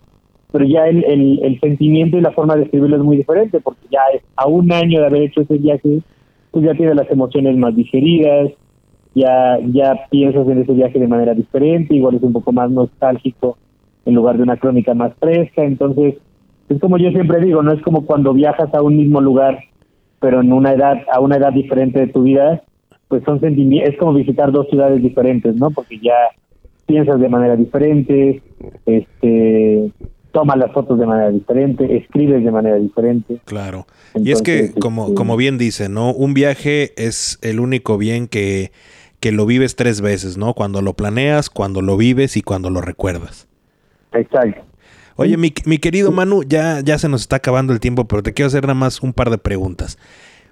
pero 0.51 0.65
ya 0.65 0.87
el, 0.87 1.03
el, 1.05 1.59
sentimiento 1.59 2.17
y 2.17 2.21
la 2.21 2.31
forma 2.31 2.55
de 2.55 2.63
escribirlo 2.63 2.97
es 2.97 3.03
muy 3.03 3.17
diferente, 3.17 3.59
porque 3.61 3.87
ya 3.89 4.01
a 4.35 4.47
un 4.47 4.71
año 4.71 4.99
de 4.99 5.05
haber 5.05 5.23
hecho 5.23 5.41
ese 5.41 5.57
viaje, 5.57 5.99
pues 6.51 6.65
ya 6.65 6.73
tiene 6.73 6.93
las 6.93 7.09
emociones 7.09 7.55
más 7.57 7.75
digeridas, 7.75 8.51
ya, 9.15 9.59
ya 9.71 10.07
piensas 10.09 10.47
en 10.47 10.61
ese 10.61 10.73
viaje 10.73 10.99
de 10.99 11.07
manera 11.07 11.33
diferente, 11.33 11.95
igual 11.95 12.15
es 12.15 12.23
un 12.23 12.33
poco 12.33 12.51
más 12.51 12.69
nostálgico 12.69 13.57
en 14.05 14.15
lugar 14.15 14.37
de 14.37 14.43
una 14.43 14.57
crónica 14.57 14.93
más 14.93 15.13
fresca, 15.19 15.63
entonces 15.63 16.15
es 16.69 16.79
como 16.79 16.97
yo 16.97 17.11
siempre 17.11 17.41
digo, 17.41 17.61
no 17.63 17.73
es 17.73 17.81
como 17.81 18.05
cuando 18.05 18.33
viajas 18.33 18.73
a 18.73 18.81
un 18.81 18.97
mismo 18.97 19.21
lugar, 19.21 19.59
pero 20.19 20.41
en 20.41 20.51
una 20.51 20.73
edad, 20.73 21.01
a 21.13 21.19
una 21.19 21.37
edad 21.37 21.53
diferente 21.53 21.99
de 21.99 22.07
tu 22.07 22.23
vida, 22.23 22.63
pues 23.07 23.23
son 23.23 23.39
es 23.43 23.97
como 23.97 24.13
visitar 24.13 24.51
dos 24.51 24.69
ciudades 24.69 25.01
diferentes, 25.01 25.55
¿no? 25.55 25.71
Porque 25.71 25.99
ya 25.99 26.15
piensas 26.85 27.19
de 27.19 27.27
manera 27.27 27.57
diferente, 27.57 28.41
este 28.85 29.91
tomas 30.31 30.57
las 30.57 30.71
fotos 30.71 30.99
de 30.99 31.05
manera 31.05 31.31
diferente, 31.31 31.97
escribes 31.97 32.43
de 32.43 32.51
manera 32.51 32.77
diferente. 32.77 33.39
Claro. 33.45 33.85
y 34.15 34.31
es 34.31 34.41
que, 34.41 34.71
como, 34.79 35.03
este, 35.03 35.15
como 35.15 35.37
bien 35.37 35.57
dice, 35.57 35.89
¿no? 35.89 36.13
Un 36.13 36.33
viaje 36.33 36.93
es 36.97 37.39
el 37.41 37.59
único 37.59 37.97
bien 37.97 38.27
que 38.27 38.71
que 39.21 39.31
lo 39.31 39.45
vives 39.45 39.75
tres 39.75 40.01
veces, 40.01 40.37
¿no? 40.37 40.55
Cuando 40.55 40.81
lo 40.81 40.93
planeas, 40.93 41.49
cuando 41.49 41.81
lo 41.81 41.95
vives 41.95 42.35
y 42.35 42.41
cuando 42.41 42.69
lo 42.71 42.81
recuerdas. 42.81 43.47
Exacto. 44.13 44.63
Oye, 45.15 45.37
mi, 45.37 45.53
mi 45.65 45.77
querido 45.77 46.11
Manu, 46.11 46.41
ya, 46.43 46.81
ya 46.81 46.97
se 46.97 47.07
nos 47.07 47.21
está 47.21 47.35
acabando 47.35 47.71
el 47.71 47.79
tiempo, 47.79 48.05
pero 48.05 48.23
te 48.23 48.33
quiero 48.33 48.47
hacer 48.47 48.63
nada 48.63 48.73
más 48.73 49.01
un 49.01 49.13
par 49.13 49.29
de 49.29 49.37
preguntas. 49.37 49.99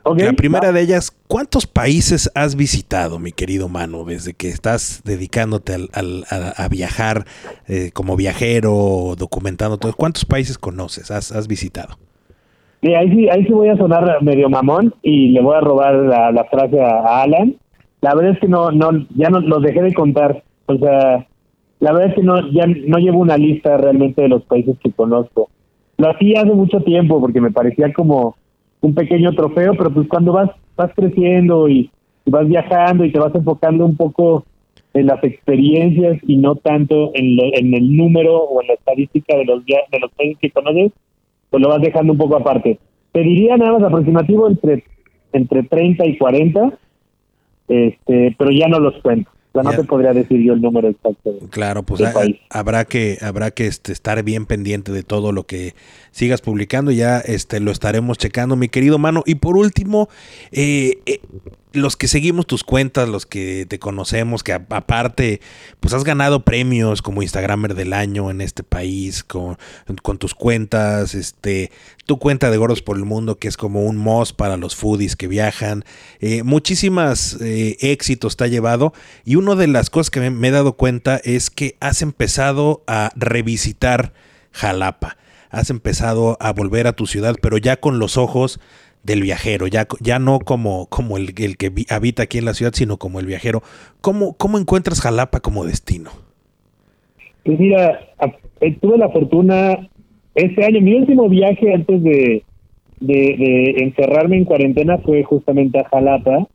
La 0.06 0.34
primera 0.34 0.72
de 0.72 0.82
ellas, 0.82 1.12
¿cuántos 1.28 1.68
países 1.68 2.32
has 2.36 2.56
visitado, 2.56 3.20
mi 3.20 3.32
querido 3.32 3.70
Manu, 3.70 4.06
desde 4.06 4.34
que 4.34 4.50
estás 4.50 5.02
dedicándote 5.04 5.74
al, 5.74 6.26
a, 6.30 6.68
viajar 6.70 7.26
eh, 7.68 7.92
como 7.94 8.16
viajero, 8.16 9.16
documentando 9.18 9.78
todo? 9.78 9.94
¿Cuántos 9.94 10.26
países 10.26 10.58
conoces, 10.58 11.12
has, 11.12 11.32
has 11.32 11.48
visitado? 11.48 11.96
Sí, 12.82 12.94
ahí 12.94 13.10
sí, 13.10 13.30
ahí 13.30 13.46
sí 13.46 13.52
voy 13.52 13.70
a 13.70 13.78
sonar 13.78 14.24
medio 14.24 14.50
mamón 14.50 14.96
y 15.02 15.30
le 15.30 15.42
voy 15.42 15.56
a 15.58 15.60
robar 15.62 15.96
la, 15.96 16.46
frase 16.50 16.80
a 16.82 17.22
Alan 17.22 17.58
la 18.02 18.16
verdad 18.16 18.34
es 18.34 18.40
que 18.40 18.48
no, 18.48 18.72
no, 18.72 18.92
ya 19.16 19.30
no 19.30 19.40
los 19.42 19.62
dejé 19.62 19.82
de 19.82 19.94
contar. 19.94 20.44
O 20.68 20.78
sea, 20.78 21.28
la 21.80 21.92
verdad 21.92 22.10
es 22.10 22.16
que 22.16 22.24
no, 22.24 22.52
ya 22.52 22.66
no 22.66 22.98
llevo 22.98 23.20
una 23.20 23.38
lista 23.38 23.78
realmente 23.78 24.22
de 24.22 24.30
los 24.30 24.44
países 24.44 24.78
que 24.82 24.92
conozco. 24.92 25.50
Lo 25.98 26.10
hacía 26.10 26.42
hace 26.42 26.52
mucho 26.52 26.80
tiempo 26.82 27.20
porque 27.20 27.42
me 27.42 27.52
parecía 27.52 27.92
como 27.94 28.38
un 28.82 28.94
pequeño 28.94 29.34
trofeo, 29.34 29.74
pero 29.76 29.94
pues 29.94 30.08
cuando 30.08 30.34
vas, 30.34 30.50
vas 30.76 30.92
creciendo 30.96 31.68
y, 31.68 31.92
vas 32.26 32.48
viajando 32.48 33.06
y 33.06 33.12
te 33.12 33.18
vas 33.18 33.34
enfocando 33.34 33.86
un 33.86 33.98
poco 33.98 34.46
en 34.94 35.08
las 35.08 35.24
experiencias 35.24 36.20
y 36.28 36.38
no 36.38 36.56
tanto 36.56 37.12
en, 37.16 37.40
en 37.40 37.74
el 37.74 37.98
número 37.98 38.38
o 38.38 38.62
en 38.62 38.68
la 38.68 38.74
estadística 38.76 39.36
de 39.36 39.46
los 39.46 39.66
de 39.66 40.00
los 40.00 40.12
países 40.12 40.38
que 40.40 40.52
conoces, 40.52 40.92
pues 41.50 41.64
lo 41.64 41.70
vas 41.70 41.82
dejando 41.82 42.14
un 42.14 42.20
poco 42.20 42.38
aparte. 42.38 42.78
Te 43.14 43.22
diría 43.22 43.58
nada 43.58 43.74
más 43.74 43.84
aproximativo 43.84 44.48
entre 44.48 44.84
entre 45.34 45.64
30 45.64 46.06
y 46.06 46.18
40 46.18 46.78
este, 47.70 48.36
pero 48.38 48.52
ya 48.52 48.68
no 48.68 48.80
los 48.80 48.96
cuento. 49.02 49.30
No 49.54 49.72
te 49.72 49.84
podría 49.84 50.14
decir 50.14 50.42
yo 50.42 50.54
el 50.54 50.62
número 50.62 50.88
exacto. 50.90 51.34
Claro, 51.50 51.84
pues 51.84 52.02
habrá 52.50 52.86
que 52.86 53.18
habrá 53.22 53.52
que 53.52 53.66
este, 53.66 53.92
estar 53.92 54.22
bien 54.24 54.46
pendiente 54.46 54.92
de 54.92 55.04
todo 55.04 55.32
lo 55.32 55.44
que 55.44 55.74
sigas 56.12 56.42
publicando. 56.42 56.92
Ya 56.92 57.20
este 57.20 57.60
lo 57.60 57.72
estaremos 57.72 58.18
checando, 58.18 58.56
mi 58.56 58.70
querido 58.70 59.00
mano. 59.00 59.24
Y 59.26 59.36
por 59.36 59.58
último, 59.58 60.08
eh, 60.52 61.00
eh, 61.08 61.20
los 61.72 61.96
que 61.96 62.08
seguimos 62.08 62.48
tus 62.48 62.64
cuentas, 62.64 63.08
los 63.08 63.26
que 63.26 63.66
te 63.68 63.78
conocemos, 63.78 64.44
que 64.44 64.54
aparte, 64.54 65.40
pues 65.80 65.94
has 65.94 66.04
ganado 66.04 66.44
premios 66.44 67.02
como 67.02 67.22
Instagramer 67.22 67.76
del 67.76 67.94
año 67.94 68.32
en 68.32 68.42
este 68.42 68.64
país, 68.64 69.24
con, 69.24 69.58
tus 70.18 70.34
cuentas, 70.34 71.14
este, 71.14 71.72
tu 72.06 72.18
cuenta 72.18 72.50
de 72.50 72.58
Gordos 72.58 72.82
por 72.82 72.98
el 72.98 73.06
Mundo, 73.06 73.38
que 73.38 73.48
es 73.48 73.56
como 73.56 73.84
un 73.84 73.98
mos 73.98 74.34
para 74.34 74.58
los 74.58 74.76
foodies 74.76 75.16
que 75.16 75.28
viajan. 75.28 75.86
Eh, 76.20 76.42
muchísimas 76.42 77.38
eh, 77.40 77.78
éxitos 77.82 78.36
te 78.36 78.46
ha 78.46 78.48
llevado. 78.48 78.94
Y 79.24 79.36
una 79.36 79.54
de 79.56 79.68
las 79.68 79.92
cosas 79.92 80.10
que 80.10 80.28
me 80.32 80.48
he 80.48 80.52
dado 80.52 80.74
cuenta 80.74 81.18
es 81.24 81.52
que 81.52 81.78
has 81.80 82.02
empezado 82.02 82.84
a 82.88 83.12
revisitar 83.16 84.14
Jalapa. 84.52 85.18
Has 85.52 85.70
empezado 85.70 86.38
a 86.40 86.52
volver 86.54 86.88
a 86.88 86.94
tu 86.94 87.08
ciudad, 87.08 87.36
pero 87.42 87.58
ya 87.58 87.78
con 87.78 88.00
los 88.00 88.18
ojos 88.18 88.60
del 89.04 89.22
viajero, 89.22 89.68
ya, 89.68 89.88
ya 90.02 90.20
no 90.20 90.40
como, 90.40 90.88
como 90.88 91.18
el, 91.18 91.34
el, 91.38 91.58
que 91.58 91.72
habita 91.90 92.24
aquí 92.24 92.38
en 92.38 92.46
la 92.46 92.54
ciudad, 92.54 92.74
sino 92.74 92.98
como 92.98 93.20
el 93.20 93.26
viajero. 93.26 93.62
¿Cómo, 94.02 94.34
¿Cómo 94.34 94.58
encuentras 94.58 95.02
Jalapa 95.02 95.40
como 95.40 95.66
destino? 95.66 96.12
Pues 97.44 97.60
mira, 97.60 98.00
eh, 98.62 98.78
tuve 98.82 98.98
la 98.98 99.10
fortuna, 99.10 99.90
este 100.36 100.66
año, 100.66 100.82
mi 100.82 100.94
último 100.94 101.30
viaje 101.30 101.74
antes 101.74 102.04
de, 102.04 102.44
de, 103.00 103.76
encerrarme 103.78 104.38
en 104.38 104.46
cuarentena 104.46 104.98
fue 105.00 105.24
justamente 105.24 105.80
a 105.80 105.88
Jalapa. 105.88 106.48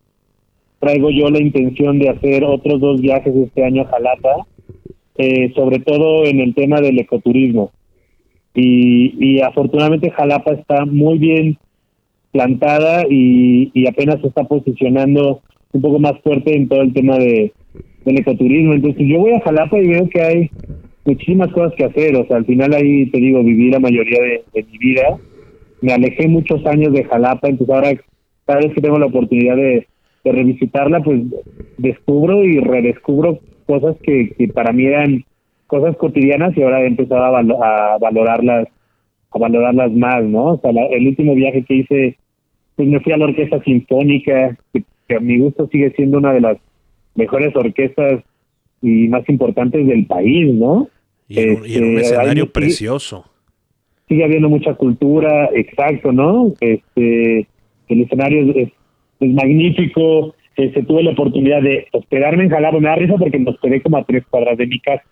Traigo 0.80 1.10
yo 1.10 1.30
la 1.30 1.40
intención 1.40 1.98
de 1.98 2.10
hacer 2.10 2.44
otros 2.44 2.80
dos 2.80 3.00
viajes 3.00 3.34
este 3.34 3.64
año 3.64 3.82
a 3.82 3.86
Jalapa, 3.86 4.46
eh, 5.16 5.52
sobre 5.54 5.78
todo 5.78 6.26
en 6.26 6.40
el 6.40 6.54
tema 6.54 6.80
del 6.80 6.98
ecoturismo. 6.98 7.72
Y, 8.54 9.14
y 9.18 9.40
afortunadamente 9.40 10.10
Jalapa 10.10 10.52
está 10.52 10.84
muy 10.84 11.18
bien 11.18 11.58
plantada 12.34 13.04
y, 13.08 13.86
apenas 13.86 14.20
se 14.20 14.26
está 14.26 14.42
posicionando 14.42 15.40
un 15.72 15.80
poco 15.80 16.00
más 16.00 16.14
fuerte 16.22 16.54
en 16.54 16.68
todo 16.68 16.82
el 16.82 16.92
tema 16.92 17.16
de 17.16 17.52
del 18.04 18.18
ecoturismo. 18.18 18.74
Entonces 18.74 19.06
yo 19.06 19.20
voy 19.20 19.32
a 19.32 19.40
Jalapa 19.40 19.78
y 19.78 19.86
veo 19.86 20.08
que 20.10 20.20
hay 20.20 20.50
muchísimas 21.06 21.50
cosas 21.52 21.72
que 21.76 21.84
hacer. 21.84 22.16
O 22.16 22.26
sea, 22.26 22.36
al 22.36 22.44
final 22.44 22.74
ahí 22.74 23.08
te 23.10 23.18
digo, 23.18 23.42
viví 23.42 23.70
la 23.70 23.78
mayoría 23.78 24.18
de, 24.20 24.64
mi 24.64 24.78
vida. 24.78 25.16
Me 25.80 25.92
alejé 25.92 26.28
muchos 26.28 26.66
años 26.66 26.92
de 26.92 27.04
Jalapa, 27.04 27.48
entonces 27.48 27.74
ahora 27.74 27.92
cada 28.46 28.60
vez 28.60 28.74
que 28.74 28.80
tengo 28.80 28.98
la 28.98 29.06
oportunidad 29.06 29.56
de, 29.56 29.86
revisitarla, 30.24 31.00
pues 31.02 31.20
descubro 31.76 32.44
y 32.44 32.58
redescubro 32.58 33.40
cosas 33.66 33.94
que, 34.02 34.30
que 34.30 34.48
para 34.48 34.72
mí 34.72 34.86
eran 34.86 35.22
cosas 35.66 35.96
cotidianas 35.98 36.56
y 36.56 36.62
ahora 36.62 36.82
he 36.82 36.86
empezado 36.86 37.36
a, 37.36 37.40
a 37.40 37.98
valorarlas 37.98 38.68
a 39.30 39.38
valorarlas 39.38 39.92
más, 39.92 40.24
¿no? 40.24 40.52
O 40.52 40.60
sea, 40.60 40.70
el 40.70 41.08
último 41.08 41.34
viaje 41.34 41.64
que 41.64 41.74
hice 41.74 42.16
pues 42.76 42.88
me 42.88 43.00
fui 43.00 43.12
a 43.12 43.16
la 43.16 43.26
Orquesta 43.26 43.62
Sinfónica, 43.62 44.56
que, 44.72 44.84
a 45.14 45.20
mi 45.20 45.38
gusto 45.38 45.68
sigue 45.70 45.92
siendo 45.96 46.18
una 46.18 46.32
de 46.32 46.40
las 46.40 46.58
mejores 47.14 47.54
orquestas 47.54 48.22
y 48.82 49.08
más 49.08 49.28
importantes 49.28 49.86
del 49.86 50.06
país, 50.06 50.52
¿no? 50.54 50.88
Y 51.28 51.40
en, 51.40 51.50
un 51.56 51.66
este, 51.66 52.00
escenario 52.00 52.50
precioso. 52.50 53.24
Sigue, 54.08 54.24
habiendo 54.24 54.48
mucha 54.48 54.74
cultura, 54.74 55.48
exacto, 55.54 56.12
¿no? 56.12 56.52
Este, 56.60 57.46
el 57.88 58.02
escenario 58.02 58.50
es, 58.54 58.68
es, 59.20 59.32
magnífico. 59.32 60.34
Este, 60.56 60.82
tuve 60.82 61.02
la 61.02 61.12
oportunidad 61.12 61.62
de 61.62 61.86
hospedarme 61.92 62.44
en 62.44 62.50
Jalapa, 62.50 62.78
me 62.78 62.88
da 62.88 62.96
risa 62.96 63.14
porque 63.18 63.38
me 63.38 63.50
hospedé 63.50 63.80
como 63.80 63.96
a 63.96 64.04
tres 64.04 64.24
cuadras 64.28 64.58
de 64.58 64.66
mi 64.66 64.78
casa. 64.80 65.02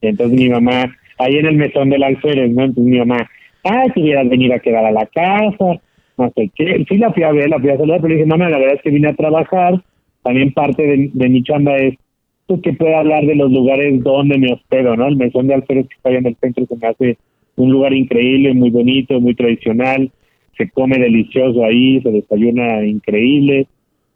Entonces 0.00 0.38
mi 0.38 0.48
mamá, 0.48 0.94
ahí 1.18 1.36
en 1.36 1.46
el 1.46 1.56
mesón 1.56 1.90
del 1.90 2.02
alférez, 2.02 2.50
¿no? 2.50 2.64
Entonces 2.64 2.92
mi 2.92 2.98
mamá, 2.98 3.30
ah, 3.64 3.84
quisieras 3.94 4.28
venir 4.28 4.52
a 4.52 4.58
quedar 4.58 4.84
a 4.84 4.92
la 4.92 5.06
casa, 5.06 5.80
no 6.18 6.32
sé 6.34 6.50
qué. 6.54 6.84
Sí 6.88 6.98
la 6.98 7.12
fui 7.12 7.22
a 7.22 7.32
ver, 7.32 7.48
la 7.48 7.58
fui 7.58 7.70
a 7.70 7.76
saludar, 7.76 8.00
pero 8.00 8.08
le 8.08 8.16
dije, 8.16 8.26
mamá, 8.26 8.48
la 8.48 8.58
verdad 8.58 8.76
es 8.76 8.82
que 8.82 8.90
vine 8.90 9.08
a 9.08 9.14
trabajar. 9.14 9.82
También 10.22 10.52
parte 10.52 11.10
de, 11.12 11.28
mi 11.28 11.42
chamba 11.42 11.76
es 11.76 11.94
pues, 12.46 12.60
que 12.62 12.72
pueda 12.72 13.00
hablar 13.00 13.26
de 13.26 13.34
los 13.34 13.50
lugares 13.50 14.02
donde 14.02 14.38
me 14.38 14.52
hospedo, 14.52 14.96
¿no? 14.96 15.08
El 15.08 15.16
mesón 15.16 15.48
de 15.48 15.54
Alférez 15.54 15.88
que 15.88 15.94
está 15.96 16.10
ahí 16.10 16.16
en 16.16 16.26
el 16.26 16.36
centro 16.36 16.66
se 16.66 16.76
me 16.76 16.86
hace 16.86 17.18
un 17.56 17.70
lugar 17.70 17.92
increíble, 17.92 18.54
muy 18.54 18.70
bonito, 18.70 19.20
muy 19.20 19.34
tradicional. 19.34 20.10
Se 20.56 20.70
come 20.70 20.98
delicioso 20.98 21.64
ahí, 21.64 22.00
se 22.02 22.10
desayuna 22.10 22.84
increíble. 22.84 23.66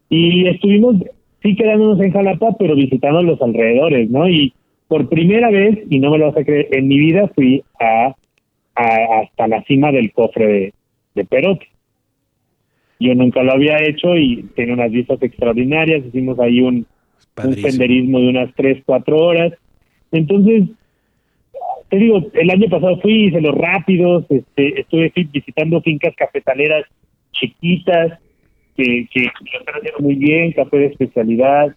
Y 0.09 0.47
estuvimos, 0.47 0.97
sí 1.43 1.57
quedándonos 1.57 2.01
en 2.01 2.13
Jalapa, 2.13 2.57
pero 2.59 2.77
visitando 2.77 3.23
los 3.23 3.41
alrededores, 3.43 4.11
¿no? 4.11 4.29
Y 4.29 4.53
por 4.89 5.09
primera 5.09 5.51
vez, 5.51 5.79
y 5.91 5.99
no 5.99 6.11
me 6.11 6.19
lo 6.19 6.27
vas 6.27 6.37
a 6.37 6.45
creer, 6.45 6.69
en 6.71 6.89
mi 6.89 6.99
vida 6.99 7.29
fui 7.35 7.65
a, 7.81 8.15
hasta 8.75 9.49
la 9.49 9.63
cima 9.65 9.91
del 9.91 10.13
cofre 10.13 10.47
de, 10.47 10.75
de 11.15 11.25
Perote. 11.25 11.67
Yo 12.99 13.15
nunca 13.15 13.43
lo 13.43 13.53
había 13.53 13.83
hecho 13.83 14.17
y 14.17 14.45
tiene 14.55 14.73
unas 14.73 14.91
vistas 14.91 15.23
extraordinarias. 15.23 16.05
Hicimos 16.07 16.39
ahí 16.39 16.61
un, 16.61 16.87
un 17.45 17.55
senderismo 17.55 18.21
de 18.21 18.29
unas 18.29 18.55
3, 18.55 18.83
4 18.87 19.17
horas. 19.17 19.53
Entonces, 20.13 20.71
te 21.89 21.97
digo, 21.99 22.21
el 22.33 22.51
año 22.51 22.69
pasado 22.69 22.99
fui, 23.01 23.27
hice 23.27 23.41
los 23.41 23.55
rápidos, 23.55 24.25
este, 24.31 24.81
estuve 24.81 25.13
visitando 25.33 25.81
fincas 25.83 26.15
cafetaleras 26.17 26.85
chiquitas 27.33 28.19
que, 28.77 29.09
que 29.13 29.21
lo 29.23 29.59
están 29.61 29.75
haciendo 29.77 30.01
muy 30.01 30.15
bien, 30.17 30.53
café 30.53 30.79
de 30.79 30.87
especialidad. 30.87 31.75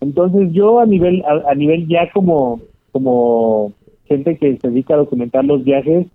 Entonces 0.00 0.52
yo 0.52 0.80
a 0.80 0.86
nivel 0.86 1.22
a, 1.24 1.54
nivel 1.54 1.86
ya 1.86 2.10
como 2.10 2.60
como 2.92 3.72
gente 4.06 4.36
que 4.38 4.56
se 4.56 4.68
dedica 4.68 4.94
a 4.94 4.98
documentar 4.98 5.44
los 5.44 5.62
viajes, 5.62 6.06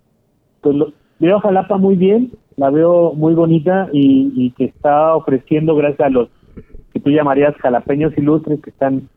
pues 0.60 0.74
lo, 0.74 0.92
veo 1.18 1.40
Jalapa 1.40 1.78
muy 1.78 1.96
bien, 1.96 2.32
la 2.56 2.70
veo 2.70 3.12
muy 3.14 3.34
bonita 3.34 3.88
y, 3.92 4.50
que 4.56 4.64
está 4.64 5.14
ofreciendo 5.14 5.74
gracias 5.74 6.00
a 6.00 6.10
los 6.10 6.28
que 6.92 7.00
tú 7.00 7.10
llamarías 7.10 7.54
jalapeños 7.56 8.16
ilustres 8.16 8.60
que 8.62 8.70
están 8.70 9.08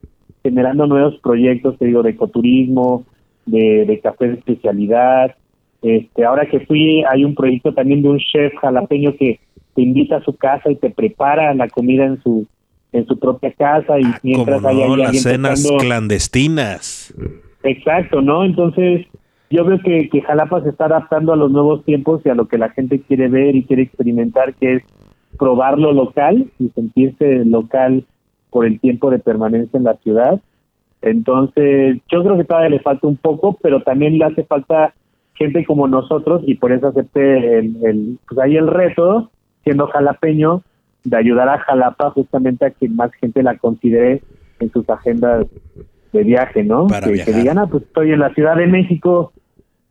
generando 0.44 0.88
nuevos 0.88 1.18
proyectos, 1.22 1.78
te 1.78 1.86
digo, 1.86 2.04
de 2.04 2.12
ecoturismo, 2.12 3.06
de, 3.46 3.86
de 3.86 4.00
café 4.00 4.28
de 4.28 4.34
especialidad. 4.36 5.36
Este, 5.82 6.26
ahora 6.26 6.46
que 6.46 6.60
fui, 6.62 7.04
hay 7.10 7.24
un 7.24 7.36
proyecto 7.36 7.74
también 7.74 8.02
de 8.02 8.10
un 8.10 8.20
chef 8.20 8.54
jalapeño 8.62 9.16
que 9.18 9.40
te 9.76 9.82
invita 9.82 10.18
a 10.18 10.24
su 10.24 10.36
casa 10.36 10.70
y 10.70 10.76
te 10.76 10.90
prepara 10.90 11.54
la 11.54 11.70
comida 11.70 12.06
en 12.06 12.22
su 12.22 12.48
en 12.92 13.06
su 13.06 13.20
propia 13.20 13.52
casa 13.52 14.00
y 14.00 14.04
ah, 14.04 14.20
mientras 14.24 14.66
hay 14.66 14.96
las 14.98 15.22
cenas 15.22 15.68
clandestinas. 15.80 17.14
Exacto, 17.64 18.22
¿no? 18.22 18.44
Entonces, 18.44 19.06
yo 19.50 19.66
veo 19.66 19.80
que, 19.80 20.10
que 20.10 20.22
Jalapa 20.22 20.62
se 20.62 20.70
está 20.70 20.86
adaptando 20.86 21.34
a 21.34 21.36
los 21.36 21.52
nuevos 21.52 21.84
tiempos 21.84 22.22
y 22.24 22.30
a 22.30 22.36
lo 22.36 22.48
que 22.48 22.58
la 22.58 22.70
gente 22.70 23.02
quiere 23.02 23.28
ver 23.28 23.56
y 23.56 23.64
quiere 23.64 23.84
experimentar, 23.84 24.54
que 24.56 24.76
es 24.76 24.84
probar 25.38 25.78
lo 25.80 25.92
local 25.92 26.52
y 26.60 26.70
sentirse 26.70 27.46
local 27.46 28.06
por 28.52 28.66
el 28.66 28.80
tiempo 28.80 29.10
de 29.10 29.20
permanencia 29.20 29.78
en 29.78 29.84
la 29.84 29.96
ciudad. 29.98 30.40
Entonces, 31.02 31.98
yo 32.12 32.24
creo 32.24 32.38
que 32.38 32.44
todavía 32.44 32.70
le 32.70 32.80
falta 32.80 33.08
un 33.08 33.18
poco, 33.18 33.58
pero 33.62 33.82
también 33.82 34.18
le 34.18 34.26
hace 34.26 34.44
falta 34.44 34.94
gente 35.34 35.66
como 35.66 35.88
nosotros 35.88 36.42
y 36.46 36.56
por 36.56 36.72
eso 36.72 36.88
acepté 36.88 37.60
el, 37.60 37.78
el 37.84 38.20
pues 38.28 38.40
ahí 38.40 38.58
el 38.58 38.68
reto, 38.68 39.32
siendo 39.64 39.88
jalapeño, 39.88 40.64
de 41.06 41.18
ayudar 41.18 41.48
a 41.48 41.60
Jalapa 41.60 42.12
justamente 42.12 42.66
a 42.66 42.72
que 42.72 42.90
más 42.90 43.12
gente 43.14 43.42
la 43.42 43.58
considere 43.58 44.22
en 44.60 44.72
sus 44.72 44.88
agendas 44.90 45.48
de 46.12 46.24
viaje, 46.24 46.64
¿no? 46.64 46.88
que, 46.88 47.24
que, 47.24 47.34
digan, 47.34 47.58
ah, 47.58 47.68
pues 47.68 47.84
estoy 47.84 48.12
en 48.12 48.20
la 48.20 48.34
Ciudad 48.34 48.56
de 48.58 48.68
México, 48.68 49.32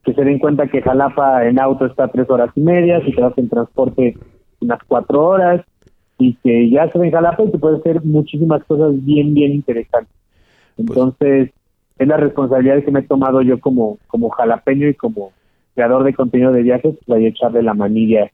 que 0.09 0.15
se 0.15 0.25
den 0.25 0.39
cuenta 0.39 0.67
que 0.67 0.81
Jalapa 0.81 1.47
en 1.47 1.61
auto 1.61 1.85
está 1.85 2.09
tres 2.09 2.29
horas 2.31 2.51
y 2.55 2.61
media, 2.61 3.05
si 3.05 3.13
te 3.13 3.21
vas 3.21 3.37
en 3.37 3.49
transporte 3.49 4.17
unas 4.61 4.79
cuatro 4.87 5.23
horas, 5.23 5.63
y 6.19 6.35
que 6.43 6.71
ya 6.71 6.91
se 6.91 6.99
ve 6.99 7.07
en 7.07 7.13
Jalapa 7.13 7.45
y 7.45 7.51
te 7.51 7.59
puede 7.59 7.77
hacer 7.77 8.03
muchísimas 8.03 8.65
cosas 8.65 8.93
bien, 9.05 9.35
bien 9.35 9.53
interesantes. 9.53 10.15
Pues 10.77 10.89
Entonces, 10.89 11.51
es 11.99 12.09
la 12.09 12.17
responsabilidad 12.17 12.83
que 12.83 12.91
me 12.91 13.01
he 13.01 13.03
tomado 13.03 13.43
yo 13.43 13.61
como, 13.61 13.99
como 14.07 14.31
jalapeño 14.31 14.89
y 14.89 14.95
como 14.95 15.33
creador 15.75 16.05
de 16.05 16.15
contenido 16.15 16.53
de 16.53 16.63
viajes, 16.63 16.97
pues, 17.07 17.23
echarle 17.23 17.63
la 17.63 17.75
manilla 17.75 18.31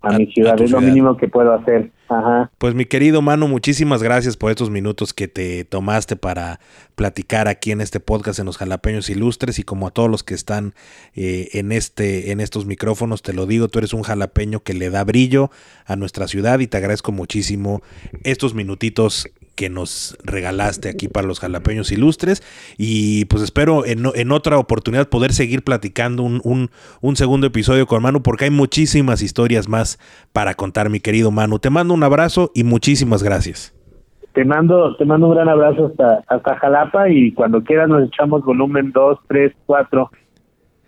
a, 0.00 0.16
mi 0.16 0.26
ciudad, 0.26 0.60
es 0.60 0.70
lo 0.70 0.80
mínimo 0.80 1.16
que 1.16 1.28
puedo 1.28 1.52
hacer. 1.52 1.90
Ajá. 2.12 2.50
Pues 2.58 2.74
mi 2.74 2.84
querido 2.84 3.22
Manu, 3.22 3.48
muchísimas 3.48 4.02
gracias 4.02 4.36
por 4.36 4.50
estos 4.50 4.70
minutos 4.70 5.12
que 5.14 5.28
te 5.28 5.64
tomaste 5.64 6.16
para 6.16 6.60
platicar 6.94 7.48
aquí 7.48 7.72
en 7.72 7.80
este 7.80 8.00
podcast 8.00 8.38
en 8.38 8.46
los 8.46 8.58
jalapeños 8.58 9.08
ilustres 9.10 9.58
y 9.58 9.62
como 9.62 9.86
a 9.86 9.90
todos 9.90 10.10
los 10.10 10.22
que 10.22 10.34
están 10.34 10.74
eh, 11.14 11.48
en 11.52 11.72
este 11.72 12.30
en 12.30 12.40
estos 12.40 12.66
micrófonos 12.66 13.22
te 13.22 13.32
lo 13.32 13.46
digo, 13.46 13.68
tú 13.68 13.78
eres 13.78 13.92
un 13.94 14.02
jalapeño 14.02 14.60
que 14.60 14.74
le 14.74 14.90
da 14.90 15.04
brillo 15.04 15.50
a 15.86 15.96
nuestra 15.96 16.28
ciudad 16.28 16.58
y 16.60 16.66
te 16.66 16.76
agradezco 16.76 17.12
muchísimo 17.12 17.82
estos 18.24 18.54
minutitos 18.54 19.28
que 19.54 19.68
nos 19.68 20.16
regalaste 20.24 20.88
aquí 20.88 21.08
para 21.08 21.26
los 21.26 21.40
jalapeños 21.40 21.92
ilustres. 21.92 22.42
Y 22.78 23.26
pues 23.26 23.42
espero 23.42 23.84
en, 23.86 24.04
en 24.14 24.32
otra 24.32 24.58
oportunidad 24.58 25.08
poder 25.08 25.32
seguir 25.32 25.62
platicando 25.62 26.22
un, 26.22 26.70
un, 27.00 27.16
segundo 27.16 27.46
episodio 27.46 27.86
con 27.86 28.02
Manu, 28.02 28.22
porque 28.22 28.46
hay 28.46 28.50
muchísimas 28.50 29.22
historias 29.22 29.68
más 29.68 29.98
para 30.32 30.54
contar, 30.54 30.90
mi 30.90 31.00
querido 31.00 31.30
Manu. 31.30 31.58
Te 31.58 31.70
mando 31.70 31.94
un 31.94 32.02
abrazo 32.02 32.50
y 32.54 32.64
muchísimas 32.64 33.22
gracias. 33.22 33.74
Te 34.32 34.44
mando, 34.44 34.96
te 34.96 35.04
mando 35.04 35.28
un 35.28 35.34
gran 35.34 35.48
abrazo 35.48 35.88
hasta, 35.88 36.24
hasta 36.26 36.56
Jalapa 36.56 37.10
y 37.10 37.32
cuando 37.32 37.62
quieras 37.62 37.88
nos 37.88 38.08
echamos 38.08 38.42
volumen 38.44 38.90
2, 38.92 39.18
3, 39.28 39.52
4 39.66 40.10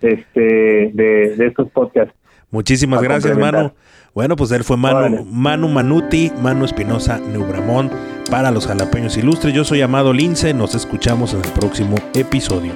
este, 0.01 0.91
de, 0.95 1.37
de 1.37 1.47
estos 1.47 1.71
podcasts. 1.71 2.15
Muchísimas 2.51 3.03
gracias, 3.03 3.37
Manu. 3.37 3.73
Bueno, 4.15 4.37
pues 4.37 4.53
él 4.53 4.63
fue 4.63 4.77
Manu, 4.77 5.25
Manu 5.25 5.69
Manuti, 5.69 6.31
Manu 6.41 6.65
Espinosa 6.65 7.19
Neubramón 7.19 7.91
para 8.31 8.53
los 8.53 8.65
jalapeños 8.65 9.17
ilustres. 9.17 9.53
Yo 9.53 9.65
soy 9.65 9.83
Amado 9.83 10.13
Lince, 10.13 10.55
nos 10.55 10.77
escuchamos 10.77 11.35
en 11.35 11.45
el 11.45 11.51
próximo 11.51 11.97
episodio. 12.15 12.73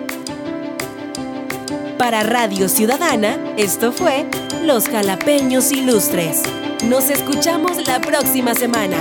Para 1.96 2.24
Radio 2.24 2.68
Ciudadana, 2.68 3.37
esto 3.57 3.92
fue 3.92 4.27
Los 4.64 4.88
Jalapeños 4.88 5.70
Ilustres. 5.70 6.42
Nos 6.88 7.09
escuchamos 7.09 7.87
la 7.87 8.01
próxima 8.01 8.55
semana. 8.55 8.96